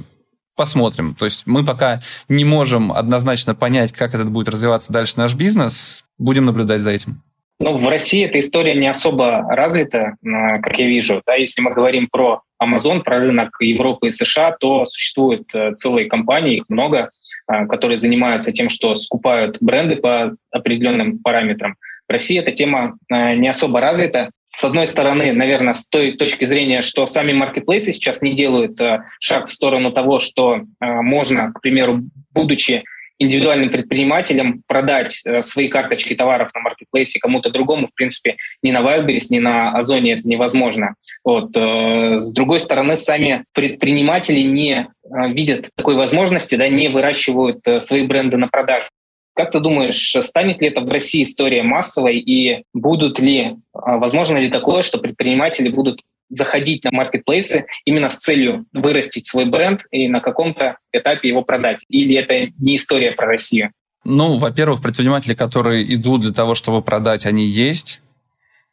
посмотрим. 0.56 1.14
То 1.14 1.24
есть 1.24 1.46
мы 1.46 1.64
пока 1.64 2.00
не 2.28 2.44
можем 2.44 2.92
однозначно 2.92 3.54
понять, 3.54 3.92
как 3.92 4.14
этот 4.14 4.30
будет 4.30 4.48
развиваться 4.48 4.92
дальше 4.92 5.14
наш 5.16 5.34
бизнес, 5.34 6.04
будем 6.18 6.44
наблюдать 6.44 6.82
за 6.82 6.90
этим. 6.90 7.22
Ну, 7.62 7.76
в 7.76 7.86
России 7.86 8.24
эта 8.24 8.40
история 8.40 8.74
не 8.74 8.88
особо 8.88 9.46
развита, 9.48 10.16
как 10.20 10.76
я 10.80 10.86
вижу. 10.86 11.22
Да, 11.24 11.36
если 11.36 11.60
мы 11.62 11.72
говорим 11.72 12.08
про 12.10 12.42
Amazon, 12.60 13.02
про 13.02 13.20
рынок 13.20 13.56
Европы 13.60 14.08
и 14.08 14.10
США, 14.10 14.50
то 14.50 14.84
существуют 14.84 15.54
э, 15.54 15.72
целые 15.76 16.08
компании, 16.08 16.56
их 16.56 16.64
много, 16.68 17.10
э, 17.48 17.66
которые 17.66 17.98
занимаются 17.98 18.50
тем, 18.50 18.68
что 18.68 18.96
скупают 18.96 19.58
бренды 19.60 19.94
по 19.94 20.34
определенным 20.50 21.20
параметрам. 21.20 21.76
В 22.08 22.12
России 22.12 22.36
эта 22.36 22.50
тема 22.50 22.96
э, 23.08 23.36
не 23.36 23.46
особо 23.46 23.80
развита. 23.80 24.30
С 24.48 24.64
одной 24.64 24.88
стороны, 24.88 25.32
наверное, 25.32 25.74
с 25.74 25.88
той 25.88 26.16
точки 26.16 26.44
зрения, 26.44 26.82
что 26.82 27.06
сами 27.06 27.32
маркетплейсы 27.32 27.92
сейчас 27.92 28.22
не 28.22 28.34
делают 28.34 28.76
шаг 29.20 29.46
в 29.46 29.52
сторону 29.52 29.92
того, 29.92 30.18
что 30.18 30.62
можно, 30.80 31.52
к 31.52 31.62
примеру, 31.62 32.00
будучи 32.34 32.82
индивидуальным 33.22 33.70
предпринимателям 33.70 34.62
продать 34.66 35.20
э, 35.24 35.42
свои 35.42 35.68
карточки 35.68 36.14
товаров 36.14 36.50
на 36.54 36.60
маркетплейсе 36.60 37.18
кому-то 37.20 37.50
другому, 37.50 37.86
в 37.86 37.94
принципе, 37.94 38.36
ни 38.62 38.70
на 38.70 38.80
Wildberries, 38.80 39.26
ни 39.30 39.38
на 39.38 39.72
Озоне 39.76 40.14
это 40.14 40.28
невозможно. 40.28 40.94
Вот. 41.24 41.56
Э, 41.56 42.20
с 42.20 42.32
другой 42.32 42.60
стороны, 42.60 42.96
сами 42.96 43.44
предприниматели 43.52 44.40
не 44.40 44.72
э, 44.72 45.28
видят 45.32 45.70
такой 45.76 45.94
возможности, 45.94 46.56
да, 46.56 46.68
не 46.68 46.88
выращивают 46.88 47.60
свои 47.78 48.02
бренды 48.06 48.36
на 48.36 48.48
продажу. 48.48 48.88
Как 49.34 49.50
ты 49.50 49.60
думаешь, 49.60 50.14
станет 50.20 50.60
ли 50.60 50.68
это 50.68 50.82
в 50.82 50.88
России 50.88 51.22
история 51.22 51.62
массовой 51.62 52.16
и 52.16 52.64
будут 52.74 53.18
ли, 53.18 53.56
возможно 53.72 54.36
ли 54.36 54.48
такое, 54.48 54.82
что 54.82 54.98
предприниматели 54.98 55.70
будут 55.70 56.00
заходить 56.32 56.82
на 56.84 56.90
маркетплейсы 56.90 57.66
именно 57.84 58.10
с 58.10 58.16
целью 58.16 58.66
вырастить 58.72 59.26
свой 59.26 59.44
бренд 59.44 59.84
и 59.90 60.08
на 60.08 60.20
каком-то 60.20 60.78
этапе 60.92 61.28
его 61.28 61.42
продать? 61.42 61.84
Или 61.88 62.16
это 62.16 62.52
не 62.58 62.76
история 62.76 63.12
про 63.12 63.26
Россию? 63.26 63.70
Ну, 64.04 64.36
во-первых, 64.36 64.82
предприниматели, 64.82 65.34
которые 65.34 65.94
идут 65.94 66.22
для 66.22 66.32
того, 66.32 66.54
чтобы 66.54 66.82
продать, 66.82 67.26
они 67.26 67.46
есть 67.46 68.02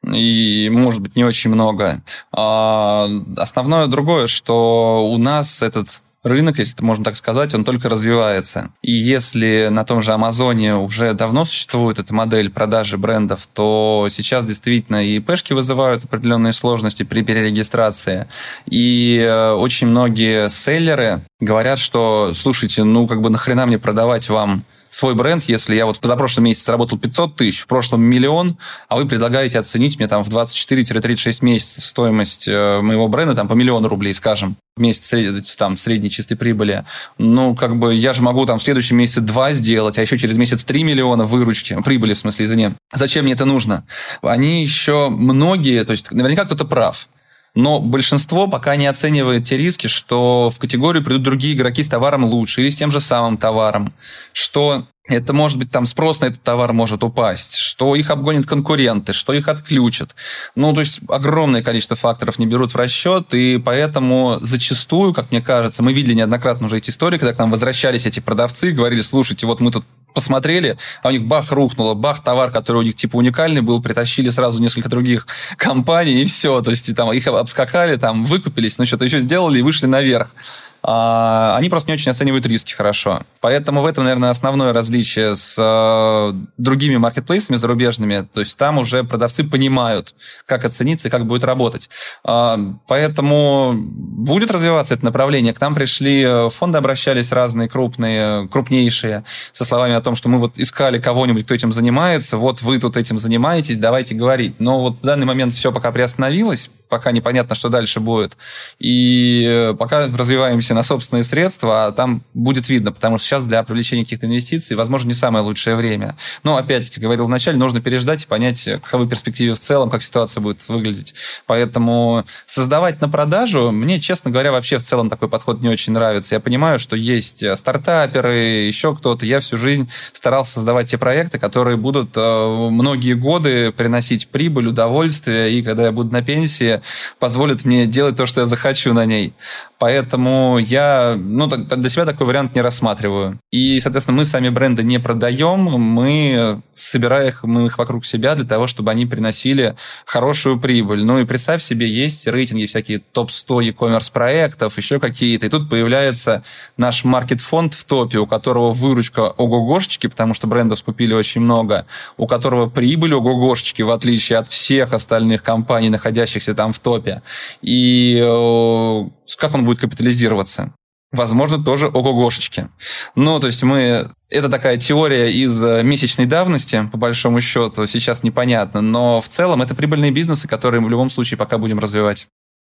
и, 0.04 0.70
может 0.72 1.02
быть, 1.02 1.16
не 1.16 1.24
очень 1.24 1.52
много. 1.52 2.02
А 2.32 3.08
основное 3.38 3.88
другое, 3.88 4.28
что 4.28 5.08
у 5.12 5.18
нас 5.18 5.62
этот 5.62 6.02
рынок, 6.24 6.60
если 6.60 6.76
это 6.76 6.84
можно 6.84 7.04
так 7.04 7.16
сказать, 7.16 7.54
он 7.54 7.64
только 7.64 7.90
развивается. 7.90 8.72
И 8.82 8.92
если 8.92 9.70
на 9.72 9.86
том 9.86 10.02
же 10.02 10.12
Амазоне 10.12 10.76
уже 10.76 11.14
давно 11.14 11.46
существует 11.46 12.00
эта 12.00 12.14
модель 12.14 12.50
продажи 12.50 12.98
брендов, 12.98 13.48
то 13.54 14.08
сейчас 14.10 14.46
действительно 14.46 15.06
и 15.06 15.20
пешки 15.20 15.54
вызывают 15.54 16.06
определенные 16.06 16.54
сложности 16.54 17.04
при 17.04 17.22
перерегистрации. 17.22 18.28
И 18.66 19.18
э, 19.18 19.52
очень 19.52 19.88
многие 19.88 20.50
селлеры 20.50 21.22
говорят, 21.40 21.80
что, 21.80 22.34
слушайте, 22.36 22.84
ну 22.84 23.08
как 23.08 23.22
бы 23.22 23.30
нахрена 23.30 23.66
мне 23.66 23.80
продавать 23.80 24.30
вам 24.30 24.66
свой 24.90 25.16
бренд, 25.16 25.44
если 25.44 25.76
я 25.76 25.86
вот 25.86 26.00
за 26.02 26.16
прошлый 26.16 26.44
месяц 26.44 26.66
заработал 26.66 26.98
500 26.98 27.36
тысяч, 27.36 27.62
в 27.62 27.68
прошлом 27.68 28.02
миллион, 28.02 28.58
а 28.88 28.98
вы 28.98 29.08
предлагаете 29.08 29.60
оценить 29.60 29.98
мне 30.00 30.08
там 30.08 30.24
в 30.24 30.30
24-36 30.30 31.46
месяцев 31.46 31.86
стоимость 31.86 32.48
э, 32.48 32.82
моего 32.82 33.08
бренда 33.08 33.36
там 33.36 33.48
по 33.48 33.54
миллиону 33.54 33.88
рублей, 33.88 34.14
скажем, 34.14 34.58
в 34.76 34.82
месяц 34.82 35.56
там 35.56 35.78
средней 35.78 36.10
чистой 36.10 36.36
прибыли. 36.36 36.86
Ну, 37.18 37.56
как 37.56 37.78
бы 37.78 37.94
я 37.94 38.14
же 38.14 38.22
могу 38.22 38.46
там 38.46 38.60
в 38.60 38.64
следующем 38.64 38.98
месяце 38.98 39.22
2 39.22 39.54
сделать, 39.54 39.98
а 39.98 40.02
еще 40.02 40.18
через 40.18 40.38
месяц 40.38 40.64
3 40.64 40.84
миллиона 40.84 41.26
выручки, 41.26 41.78
прибыли, 41.84 42.14
в 42.14 42.20
смысле, 42.20 42.46
извини. 42.46 42.70
Зачем 42.94 43.26
мне 43.26 43.34
это 43.34 43.46
нужно? 43.46 43.84
Они 44.22 44.62
еще 44.62 45.10
многие, 45.10 45.84
то 45.84 45.92
есть 45.92 46.12
наверняка 46.12 46.46
кто-то 46.46 46.66
прав, 46.66 47.08
но 47.56 47.80
большинство 47.80 48.48
пока 48.48 48.76
не 48.76 48.88
оценивает 48.88 49.46
те 49.46 49.58
риски, 49.58 49.88
что 49.88 50.50
в 50.50 50.60
категорию 50.60 51.04
придут 51.04 51.24
другие 51.24 51.56
игроки 51.56 51.84
с 51.84 51.88
товаром 51.88 52.24
лучше 52.26 52.62
или 52.62 52.70
с 52.70 52.76
тем 52.76 52.92
же 52.92 53.00
самым 53.00 53.38
товаром, 53.38 53.94
что 54.34 54.86
это 55.10 55.34
может 55.34 55.58
быть 55.58 55.72
там 55.72 55.86
спрос 55.88 56.22
на 56.22 56.26
этот 56.26 56.42
товар 56.44 56.72
может 56.72 57.04
упасть, 57.04 57.56
что 57.56 57.96
их 57.96 58.12
обгонят 58.12 58.46
конкуренты, 58.46 59.14
что 59.14 59.34
их 59.34 59.48
отключат. 59.48 60.16
Ну, 60.56 60.72
то 60.72 60.82
есть 60.82 61.00
огромное 61.10 61.64
количество 61.64 61.96
факторов 61.96 62.38
не 62.38 62.46
берут 62.46 62.74
в 62.74 62.78
расчет, 62.78 63.34
и 63.34 63.58
поэтому 63.58 64.38
зачастую, 64.42 65.14
как 65.14 65.32
мне 65.32 65.42
кажется, 65.42 65.82
мы 65.82 65.94
видели 65.94 66.14
неоднократно 66.14 66.68
уже 66.68 66.78
эти 66.78 66.92
истории, 66.92 67.18
когда 67.18 67.34
к 67.34 67.40
нам 67.40 67.50
возвращались 67.50 68.06
эти 68.06 68.20
продавцы 68.20 68.70
и 68.70 68.74
говорили, 68.74 69.02
слушайте, 69.02 69.48
вот 69.48 69.60
мы 69.60 69.72
тут 69.72 69.84
посмотрели, 70.20 70.78
а 71.02 71.08
у 71.08 71.12
них 71.12 71.24
бах 71.24 71.50
рухнуло, 71.54 71.94
бах 71.94 72.22
товар, 72.22 72.52
который 72.52 72.80
у 72.80 72.82
них 72.82 72.96
типа 72.96 73.16
уникальный 73.16 73.62
был, 73.62 73.82
притащили 73.82 74.28
сразу 74.28 74.62
несколько 74.62 74.90
других 74.90 75.26
компаний, 75.58 76.22
и 76.22 76.26
все. 76.26 76.62
То 76.62 76.72
есть 76.72 76.94
там 76.94 77.14
их 77.14 77.26
обскакали, 77.26 77.96
там 77.96 78.26
выкупились, 78.26 78.78
ну 78.78 78.86
что-то 78.86 79.06
еще 79.06 79.22
сделали 79.22 79.60
и 79.60 79.62
вышли 79.62 79.86
наверх. 79.86 80.32
А, 80.82 81.56
они 81.58 81.70
просто 81.70 81.90
не 81.90 81.94
очень 81.94 82.12
оценивают 82.12 82.46
риски 82.46 82.74
хорошо. 82.74 83.22
Поэтому 83.42 83.82
в 83.82 83.86
этом, 83.86 84.04
наверное, 84.04 84.30
основное 84.30 84.74
различие 84.74 85.36
с 85.36 85.56
а, 85.60 86.36
другими 86.58 86.98
маркетплейсами 86.98 87.58
зарубежными. 87.58 88.26
То 88.34 88.40
есть 88.40 88.58
там 88.58 88.78
уже 88.78 89.04
продавцы 89.04 89.44
понимают, 89.44 90.16
как 90.46 90.66
оцениться 90.66 91.08
и 91.08 91.12
как 91.12 91.26
будет 91.26 91.44
работать. 91.44 91.90
А, 92.24 92.60
поэтому 92.88 93.74
будет 93.76 94.52
развиваться 94.52 94.94
это 94.94 95.06
направление. 95.06 95.54
К 95.54 95.62
нам 95.62 95.76
пришли 95.76 96.24
э, 96.24 96.50
фонды, 96.50 96.78
обращались 96.78 97.32
разные 97.32 97.70
крупные, 97.70 98.48
крупнейшие, 98.48 99.24
со 99.52 99.66
словами 99.66 99.94
о 99.94 100.02
том, 100.02 100.16
что 100.16 100.30
мы 100.30 100.38
вот 100.38 100.58
искали 100.58 101.00
кого-нибудь, 101.00 101.46
кто 101.46 101.54
этим 101.54 101.72
занимается, 101.72 102.38
вот 102.38 102.62
вы 102.62 102.80
тут 102.80 102.98
этим 102.98 103.18
занимаетесь, 103.18 103.78
давайте 103.78 104.16
говорить. 104.16 104.60
Но 104.60 104.80
вот 104.80 104.98
в 105.00 105.02
данный 105.02 105.26
момент 105.26 105.54
все 105.54 105.72
пока 105.72 105.92
приостановилось, 105.92 106.70
пока 106.90 107.12
непонятно, 107.12 107.56
что 107.56 107.70
дальше 107.70 108.00
будет. 108.00 108.36
И 108.80 109.46
э, 109.48 109.74
пока 109.78 110.08
развиваемся 110.08 110.74
на 110.74 110.84
собственные 110.84 111.24
средства, 111.24 111.86
а 111.86 111.92
там 111.92 112.24
будет 112.34 112.68
видно, 112.68 112.92
потому 112.92 113.18
что 113.18 113.28
сейчас 113.28 113.46
для 113.46 113.64
привлечения 113.64 114.04
каких-то 114.04 114.26
инвестиций, 114.26 114.76
возможно, 114.76 115.08
не 115.08 115.14
самое 115.14 115.46
лучшее 115.46 115.76
время. 115.76 116.16
Но, 116.44 116.58
опять, 116.58 116.90
как 116.90 117.02
говорил 117.02 117.26
вначале, 117.26 117.58
нужно 117.58 117.80
переждать 117.80 118.24
и 118.24 118.28
понять, 118.28 118.68
каковы 118.84 119.08
перспективы 119.08 119.56
в 119.56 119.60
целом, 119.60 119.90
как 119.90 120.02
ситуация 120.02 120.42
будет 120.42 120.68
выглядеть. 120.68 121.14
Поэтому 121.46 122.26
создавать 122.46 123.00
на 123.02 123.08
продажу, 123.08 123.72
мне, 123.72 124.00
честно 124.00 124.32
говоря, 124.32 124.52
вообще 124.52 124.80
в 124.80 124.84
целом 124.84 125.10
такой 125.10 125.30
подход 125.30 125.62
не 125.62 125.70
очень 125.70 125.94
нравится. 125.94 126.36
Я 126.36 126.40
понимаю, 126.40 126.80
что 126.80 126.96
есть 126.96 127.44
стартаперы, 127.58 128.36
еще 128.36 128.96
кто-то. 128.96 129.26
Я 129.26 129.40
всю 129.40 129.58
жизнь 129.58 129.90
старался 130.12 130.54
создавать 130.54 130.90
те 130.90 130.98
проекты, 130.98 131.38
которые 131.38 131.78
будут 131.78 132.12
э, 132.16 132.68
многие 132.72 133.14
годы 133.14 133.72
приносить 133.72 134.28
прибыль, 134.30 134.68
удовольствие, 134.68 135.54
и 135.54 135.62
когда 135.62 135.86
я 135.86 135.92
буду 135.92 136.12
на 136.12 136.22
пенсии, 136.22 136.79
позволит 137.20 137.66
мне 137.66 137.86
делать 137.86 138.16
то, 138.16 138.26
что 138.26 138.42
я 138.42 138.46
захочу 138.46 138.94
на 138.94 139.06
ней. 139.06 139.34
Поэтому 139.80 140.58
я 140.58 141.16
ну, 141.18 141.48
для 141.48 141.90
себя 141.90 142.06
такой 142.06 142.28
вариант 142.28 142.54
не 142.54 142.62
рассматриваю. 142.62 143.40
И, 143.50 143.80
соответственно, 143.80 144.18
мы 144.18 144.26
сами 144.26 144.50
бренды 144.50 144.84
не 144.84 145.00
продаем, 145.00 145.60
мы 145.60 146.62
собираем 146.74 147.30
их, 147.30 147.44
мы 147.44 147.66
их 147.68 147.78
вокруг 147.78 148.06
себя 148.06 148.36
для 148.36 148.46
того, 148.46 148.68
чтобы 148.68 148.92
они 148.92 149.06
приносили 149.06 149.76
хорошую 150.06 150.60
прибыль. 150.60 151.06
Ну 151.06 151.20
и 151.20 151.26
представь 151.26 151.64
себе, 151.64 151.88
есть 151.88 152.28
рейтинги 152.28 152.66
всякие 152.66 153.00
топ-100 153.00 153.64
e-commerce 153.66 154.12
проектов, 154.12 154.78
еще 154.78 155.00
какие-то. 155.00 155.46
И 155.46 155.50
тут 155.50 155.70
появляется 155.70 156.44
наш 156.76 157.06
маркет-фонд 157.06 157.74
в 157.74 157.86
топе, 157.86 158.18
у 158.18 158.28
которого 158.28 158.72
выручка 158.72 159.30
ого-гошечки, 159.30 160.08
потому 160.08 160.34
что 160.34 160.48
брендов 160.48 160.80
скупили 160.80 161.14
очень 161.14 161.42
много, 161.42 161.86
у 162.18 162.28
которого 162.28 162.70
прибыль 162.70 163.14
ого-гошечки, 163.14 163.82
в 163.82 163.92
отличие 163.92 164.40
от 164.40 164.48
всех 164.48 164.92
остальных 164.92 165.42
компаний, 165.42 165.90
находящихся 165.90 166.54
там 166.54 166.74
в 166.74 166.80
топе. 166.80 167.22
И 167.62 168.20
э, 168.22 169.10
как 169.38 169.54
он 169.54 169.66
будет 169.66 169.80
капитализироваться? 169.80 170.74
Возможно, 171.12 171.64
тоже 171.64 171.88
ого-гошечки. 171.88 172.70
Ну, 173.16 173.40
то 173.40 173.48
есть 173.48 173.64
мы... 173.64 174.12
Это 174.30 174.48
такая 174.48 174.78
теория 174.78 175.32
из 175.32 175.62
э, 175.64 175.82
месячной 175.82 176.28
давности, 176.28 176.88
по 176.92 176.98
большому 177.00 177.42
счету, 177.42 177.88
сейчас 177.88 178.22
непонятно, 178.22 178.82
но 178.82 179.20
в 179.20 179.28
целом 179.28 179.64
это 179.64 179.74
прибыльные 179.74 180.12
бизнесы, 180.12 180.48
которые 180.48 180.82
мы 180.82 180.88
в 180.88 180.92
любом 180.92 181.10
случае 181.10 181.40
пока 181.40 181.58
будем 181.58 181.80
развивать. 181.80 182.28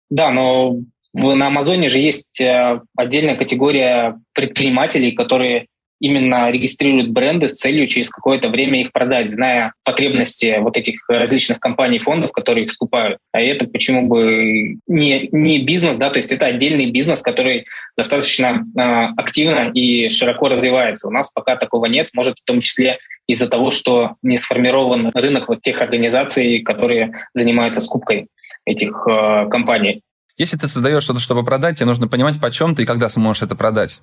Да, 0.08 0.30
но 0.30 0.76
на 1.12 1.48
Амазоне 1.48 1.90
же 1.90 1.98
есть 1.98 2.40
э, 2.40 2.80
отдельная 2.96 3.36
категория 3.36 4.18
предпринимателей, 4.32 5.12
которые 5.12 5.66
именно 6.00 6.50
регистрируют 6.50 7.10
бренды 7.10 7.48
с 7.48 7.54
целью 7.54 7.86
через 7.86 8.10
какое-то 8.10 8.48
время 8.48 8.80
их 8.80 8.92
продать, 8.92 9.30
зная 9.30 9.74
потребности 9.84 10.56
вот 10.60 10.76
этих 10.76 11.08
различных 11.08 11.60
компаний, 11.60 11.98
фондов, 11.98 12.32
которые 12.32 12.64
их 12.64 12.72
скупают. 12.72 13.18
А 13.32 13.40
это 13.40 13.68
почему 13.68 14.08
бы 14.08 14.78
не, 14.86 15.28
не 15.30 15.58
бизнес, 15.62 15.98
да, 15.98 16.10
то 16.10 16.16
есть 16.16 16.32
это 16.32 16.46
отдельный 16.46 16.90
бизнес, 16.90 17.22
который 17.22 17.66
достаточно 17.96 18.64
э, 18.76 18.80
активно 19.16 19.70
и 19.72 20.08
широко 20.08 20.48
развивается. 20.48 21.08
У 21.08 21.12
нас 21.12 21.30
пока 21.30 21.56
такого 21.56 21.86
нет, 21.86 22.08
может 22.14 22.38
в 22.38 22.44
том 22.44 22.60
числе 22.60 22.98
из-за 23.26 23.48
того, 23.48 23.70
что 23.70 24.16
не 24.22 24.36
сформирован 24.36 25.10
рынок 25.14 25.48
вот 25.48 25.60
тех 25.60 25.80
организаций, 25.82 26.60
которые 26.60 27.12
занимаются 27.34 27.80
скупкой 27.80 28.26
этих 28.64 29.06
э, 29.06 29.48
компаний. 29.50 30.02
Если 30.40 30.56
ты 30.56 30.68
создаешь 30.68 31.02
что-то, 31.02 31.20
чтобы 31.20 31.44
продать, 31.44 31.76
тебе 31.76 31.84
нужно 31.84 32.08
понимать, 32.08 32.40
почем 32.40 32.74
ты 32.74 32.84
и 32.84 32.86
когда 32.86 33.10
сможешь 33.10 33.42
это 33.42 33.54
продать. 33.54 34.00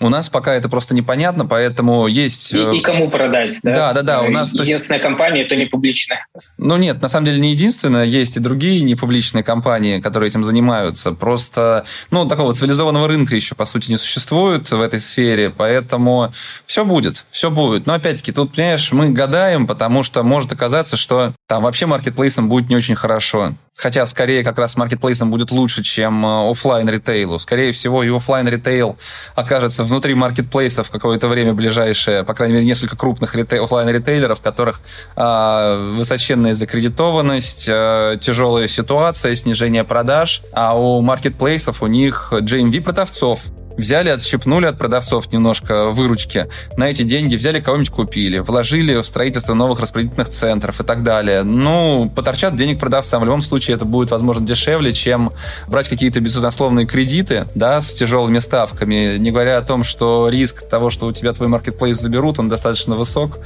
У 0.00 0.10
нас 0.10 0.28
пока 0.28 0.52
это 0.52 0.68
просто 0.68 0.94
непонятно, 0.94 1.46
поэтому 1.46 2.06
есть... 2.06 2.52
И, 2.52 2.58
и 2.58 2.80
кому 2.82 3.10
продать, 3.10 3.58
да? 3.62 3.74
Да, 3.74 3.92
да, 3.94 4.02
да. 4.02 4.20
У 4.20 4.28
нас, 4.28 4.52
единственная 4.52 4.98
есть... 4.98 5.08
компания, 5.08 5.42
это 5.44 5.56
не 5.56 5.64
публичная. 5.64 6.26
Ну 6.58 6.76
нет, 6.76 7.00
на 7.00 7.08
самом 7.08 7.24
деле 7.24 7.40
не 7.40 7.52
единственная. 7.52 8.04
Есть 8.04 8.36
и 8.36 8.40
другие 8.40 8.82
непубличные 8.82 9.42
компании, 9.42 9.98
которые 9.98 10.28
этим 10.28 10.44
занимаются. 10.44 11.12
Просто, 11.12 11.86
ну, 12.10 12.26
такого 12.26 12.52
цивилизованного 12.52 13.08
рынка 13.08 13.34
еще, 13.34 13.54
по 13.54 13.64
сути, 13.64 13.90
не 13.90 13.96
существует 13.96 14.70
в 14.70 14.82
этой 14.82 15.00
сфере, 15.00 15.48
поэтому 15.48 16.34
все 16.66 16.84
будет, 16.84 17.24
все 17.30 17.50
будет. 17.50 17.86
Но 17.86 17.94
опять-таки, 17.94 18.30
тут, 18.30 18.54
понимаешь, 18.54 18.92
мы 18.92 19.08
гадаем, 19.08 19.66
потому 19.66 20.02
что 20.02 20.22
может 20.22 20.52
оказаться, 20.52 20.98
что 20.98 21.32
там 21.46 21.62
вообще 21.62 21.86
маркетплейсом 21.86 22.50
будет 22.50 22.68
не 22.68 22.76
очень 22.76 22.94
хорошо. 22.94 23.54
Хотя, 23.78 24.04
скорее, 24.06 24.42
как 24.42 24.58
раз 24.58 24.76
маркетплейсом 24.76 25.30
будет 25.30 25.52
лучше, 25.52 25.84
чем 25.84 26.26
э, 26.26 26.50
офлайн 26.50 26.88
ритейлу. 26.88 27.38
Скорее 27.38 27.70
всего, 27.70 28.02
и 28.02 28.10
офлайн 28.10 28.48
ритейл 28.48 28.98
окажется 29.36 29.84
внутри 29.84 30.14
маркетплейсов 30.14 30.90
какое-то 30.90 31.28
время 31.28 31.54
ближайшее, 31.54 32.24
по 32.24 32.34
крайней 32.34 32.54
мере, 32.54 32.66
несколько 32.66 32.96
крупных 32.96 33.36
офлайн 33.36 33.88
ритейлеров, 33.88 34.40
в 34.40 34.42
которых 34.42 34.80
э, 35.14 35.92
высоченная 35.96 36.54
закредитованность, 36.54 37.68
э, 37.68 38.18
тяжелая 38.20 38.66
ситуация, 38.66 39.36
снижение 39.36 39.84
продаж, 39.84 40.42
а 40.52 40.76
у 40.76 41.00
маркетплейсов 41.00 41.80
у 41.80 41.86
них 41.86 42.32
GMV 42.32 42.80
продавцов 42.80 43.42
взяли, 43.78 44.10
отщипнули 44.10 44.66
от 44.66 44.78
продавцов 44.78 45.32
немножко 45.32 45.86
выручки, 45.86 46.48
на 46.76 46.90
эти 46.90 47.02
деньги 47.02 47.36
взяли 47.36 47.60
кого-нибудь 47.60 47.90
купили, 47.90 48.38
вложили 48.38 49.00
в 49.00 49.06
строительство 49.06 49.54
новых 49.54 49.80
распределительных 49.80 50.28
центров 50.28 50.80
и 50.80 50.84
так 50.84 51.02
далее. 51.02 51.44
Ну, 51.44 52.12
поторчат 52.14 52.56
денег 52.56 52.78
продавцам. 52.78 53.22
В 53.22 53.24
любом 53.24 53.40
случае 53.40 53.76
это 53.76 53.84
будет, 53.84 54.10
возможно, 54.10 54.46
дешевле, 54.46 54.92
чем 54.92 55.32
брать 55.68 55.88
какие-то 55.88 56.20
безусловные 56.20 56.86
кредиты, 56.86 57.46
да, 57.54 57.80
с 57.80 57.94
тяжелыми 57.94 58.40
ставками, 58.40 59.16
не 59.18 59.30
говоря 59.30 59.58
о 59.58 59.62
том, 59.62 59.84
что 59.84 60.28
риск 60.28 60.68
того, 60.68 60.90
что 60.90 61.06
у 61.06 61.12
тебя 61.12 61.32
твой 61.32 61.48
маркетплейс 61.48 61.96
заберут, 61.98 62.38
он 62.38 62.48
достаточно 62.48 62.96
высок 62.96 63.38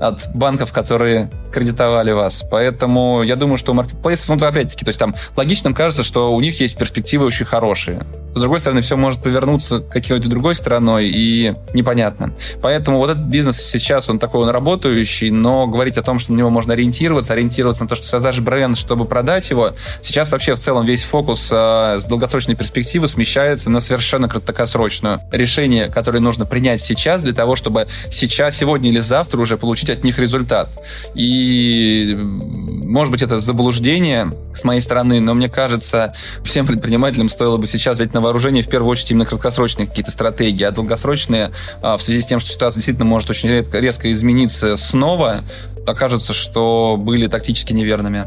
от 0.00 0.34
банков, 0.34 0.72
которые 0.72 1.30
кредитовали 1.52 2.12
вас. 2.12 2.44
Поэтому 2.50 3.22
я 3.22 3.36
думаю, 3.36 3.58
что 3.58 3.72
у 3.72 3.74
маркетплейсов, 3.74 4.28
ну, 4.28 4.46
опять-таки, 4.46 4.84
то 4.84 4.88
есть 4.88 4.98
там 4.98 5.14
логичным 5.36 5.74
кажется, 5.74 6.02
что 6.02 6.34
у 6.34 6.40
них 6.40 6.58
есть 6.60 6.76
перспективы 6.76 7.26
очень 7.26 7.44
хорошие. 7.44 8.00
С 8.34 8.40
другой 8.40 8.60
стороны, 8.60 8.80
все 8.80 8.96
может 8.96 9.22
повернуться 9.22 9.80
какой-то 9.80 10.28
другой 10.28 10.54
стороной, 10.54 11.08
и 11.08 11.54
непонятно. 11.72 12.32
Поэтому 12.60 12.98
вот 12.98 13.10
этот 13.10 13.24
бизнес 13.24 13.60
сейчас, 13.60 14.08
он 14.08 14.18
такой, 14.18 14.42
он 14.42 14.48
работающий, 14.48 15.30
но 15.30 15.66
говорить 15.66 15.96
о 15.98 16.02
том, 16.02 16.18
что 16.18 16.32
на 16.32 16.38
него 16.38 16.50
можно 16.50 16.72
ориентироваться, 16.72 17.32
ориентироваться 17.32 17.84
на 17.84 17.88
то, 17.88 17.94
что 17.94 18.06
создашь 18.08 18.40
бренд, 18.40 18.76
чтобы 18.76 19.04
продать 19.04 19.48
его, 19.50 19.70
сейчас 20.02 20.32
вообще 20.32 20.54
в 20.54 20.58
целом 20.58 20.84
весь 20.84 21.02
фокус 21.02 21.48
э, 21.52 21.98
с 22.00 22.06
долгосрочной 22.06 22.56
перспективы 22.56 23.06
смещается 23.06 23.70
на 23.70 23.80
совершенно 23.80 24.28
краткосрочное 24.28 25.24
решение, 25.30 25.88
которое 25.88 26.20
нужно 26.20 26.44
принять 26.44 26.80
сейчас 26.80 27.22
для 27.22 27.32
того, 27.32 27.54
чтобы 27.54 27.86
сейчас, 28.10 28.56
сегодня 28.56 28.90
или 28.90 29.00
завтра 29.00 29.40
уже 29.40 29.56
получить 29.56 29.90
от 29.90 30.02
них 30.02 30.18
результат. 30.18 30.70
И, 31.14 32.16
может 32.18 33.12
быть, 33.12 33.22
это 33.22 33.38
заблуждение 33.38 34.32
с 34.52 34.64
моей 34.64 34.80
стороны, 34.80 35.20
но 35.20 35.34
мне 35.34 35.48
кажется, 35.48 36.14
всем 36.42 36.66
предпринимателям 36.66 37.28
стоило 37.28 37.56
бы 37.56 37.66
сейчас 37.66 37.96
взять 37.98 38.12
на 38.12 38.23
вооружение 38.24 38.62
в 38.62 38.68
первую 38.68 38.90
очередь 38.90 39.12
именно 39.12 39.26
краткосрочные 39.26 39.86
какие-то 39.86 40.10
стратегии, 40.10 40.64
а 40.64 40.70
долгосрочные 40.70 41.52
а, 41.82 41.96
в 41.96 42.02
связи 42.02 42.20
с 42.20 42.26
тем, 42.26 42.40
что 42.40 42.50
ситуация 42.50 42.78
действительно 42.78 43.06
может 43.06 43.30
очень 43.30 43.48
резко, 43.48 43.78
резко 43.78 44.10
измениться 44.10 44.76
снова, 44.76 45.44
окажется, 45.86 46.32
что 46.32 46.96
были 46.98 47.26
тактически 47.26 47.72
неверными. 47.72 48.24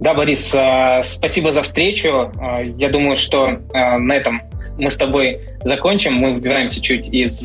Да, 0.00 0.14
Борис, 0.14 0.54
а, 0.54 1.02
спасибо 1.02 1.50
за 1.50 1.62
встречу. 1.62 2.30
А, 2.38 2.60
я 2.60 2.88
думаю, 2.88 3.16
что 3.16 3.58
на 3.72 4.12
этом 4.12 4.42
мы 4.78 4.90
с 4.90 4.96
тобой 4.96 5.40
закончим. 5.64 6.14
Мы 6.14 6.34
выбираемся 6.34 6.80
чуть 6.80 7.08
из 7.08 7.44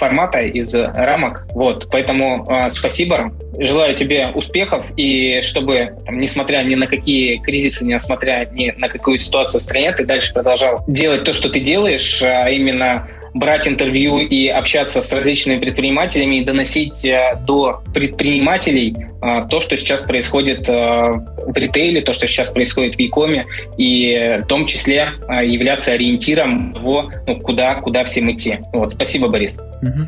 формата, 0.00 0.40
из 0.40 0.74
рамок. 0.74 1.46
Вот, 1.54 1.88
поэтому 1.90 2.50
э, 2.50 2.70
спасибо. 2.70 3.32
Желаю 3.58 3.94
тебе 3.94 4.28
успехов 4.34 4.86
и 4.96 5.40
чтобы, 5.42 5.92
там, 6.06 6.18
несмотря 6.18 6.62
ни 6.62 6.74
на 6.74 6.86
какие 6.86 7.36
кризисы, 7.36 7.84
несмотря 7.84 8.48
ни 8.50 8.72
на 8.76 8.88
какую 8.88 9.18
ситуацию 9.18 9.60
в 9.60 9.62
стране, 9.62 9.92
ты 9.92 10.06
дальше 10.06 10.32
продолжал 10.32 10.82
делать 10.86 11.24
то, 11.24 11.34
что 11.34 11.50
ты 11.50 11.60
делаешь, 11.60 12.22
а 12.22 12.48
именно 12.48 13.08
брать 13.34 13.68
интервью 13.68 14.18
и 14.18 14.48
общаться 14.48 15.00
с 15.00 15.12
различными 15.12 15.58
предпринимателями 15.58 16.36
и 16.36 16.44
доносить 16.44 17.04
э, 17.04 17.38
до 17.46 17.82
предпринимателей 17.94 18.96
э, 19.22 19.46
то, 19.48 19.60
что 19.60 19.76
сейчас 19.76 20.02
происходит 20.02 20.68
э, 20.68 20.72
в 20.72 21.56
ритейле, 21.56 22.00
то, 22.00 22.12
что 22.12 22.26
сейчас 22.26 22.50
происходит 22.50 22.96
в 22.96 22.98
Якоме, 22.98 23.46
и 23.76 24.40
в 24.42 24.46
том 24.46 24.66
числе 24.66 25.08
являться 25.42 25.92
ориентиром 25.92 26.74
того, 26.74 27.10
ну, 27.26 27.40
куда, 27.40 27.74
куда 27.76 28.04
всем 28.04 28.30
идти. 28.30 28.58
Вот, 28.72 28.90
спасибо, 28.90 29.28
Борис. 29.28 29.58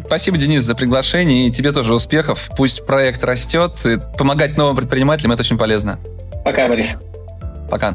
Спасибо, 0.06 0.36
Денис, 0.36 0.62
за 0.62 0.74
приглашение, 0.74 1.48
и 1.48 1.50
тебе 1.50 1.72
тоже 1.72 1.94
успехов. 1.94 2.50
Пусть 2.56 2.84
проект 2.86 3.24
растет, 3.24 3.72
и 3.84 3.98
помогать 4.18 4.56
новым 4.56 4.76
предпринимателям– 4.76 5.32
это 5.32 5.42
очень 5.42 5.58
полезно. 5.58 5.98
Пока, 6.44 6.68
Борис. 6.68 6.98
Пока. 7.70 7.94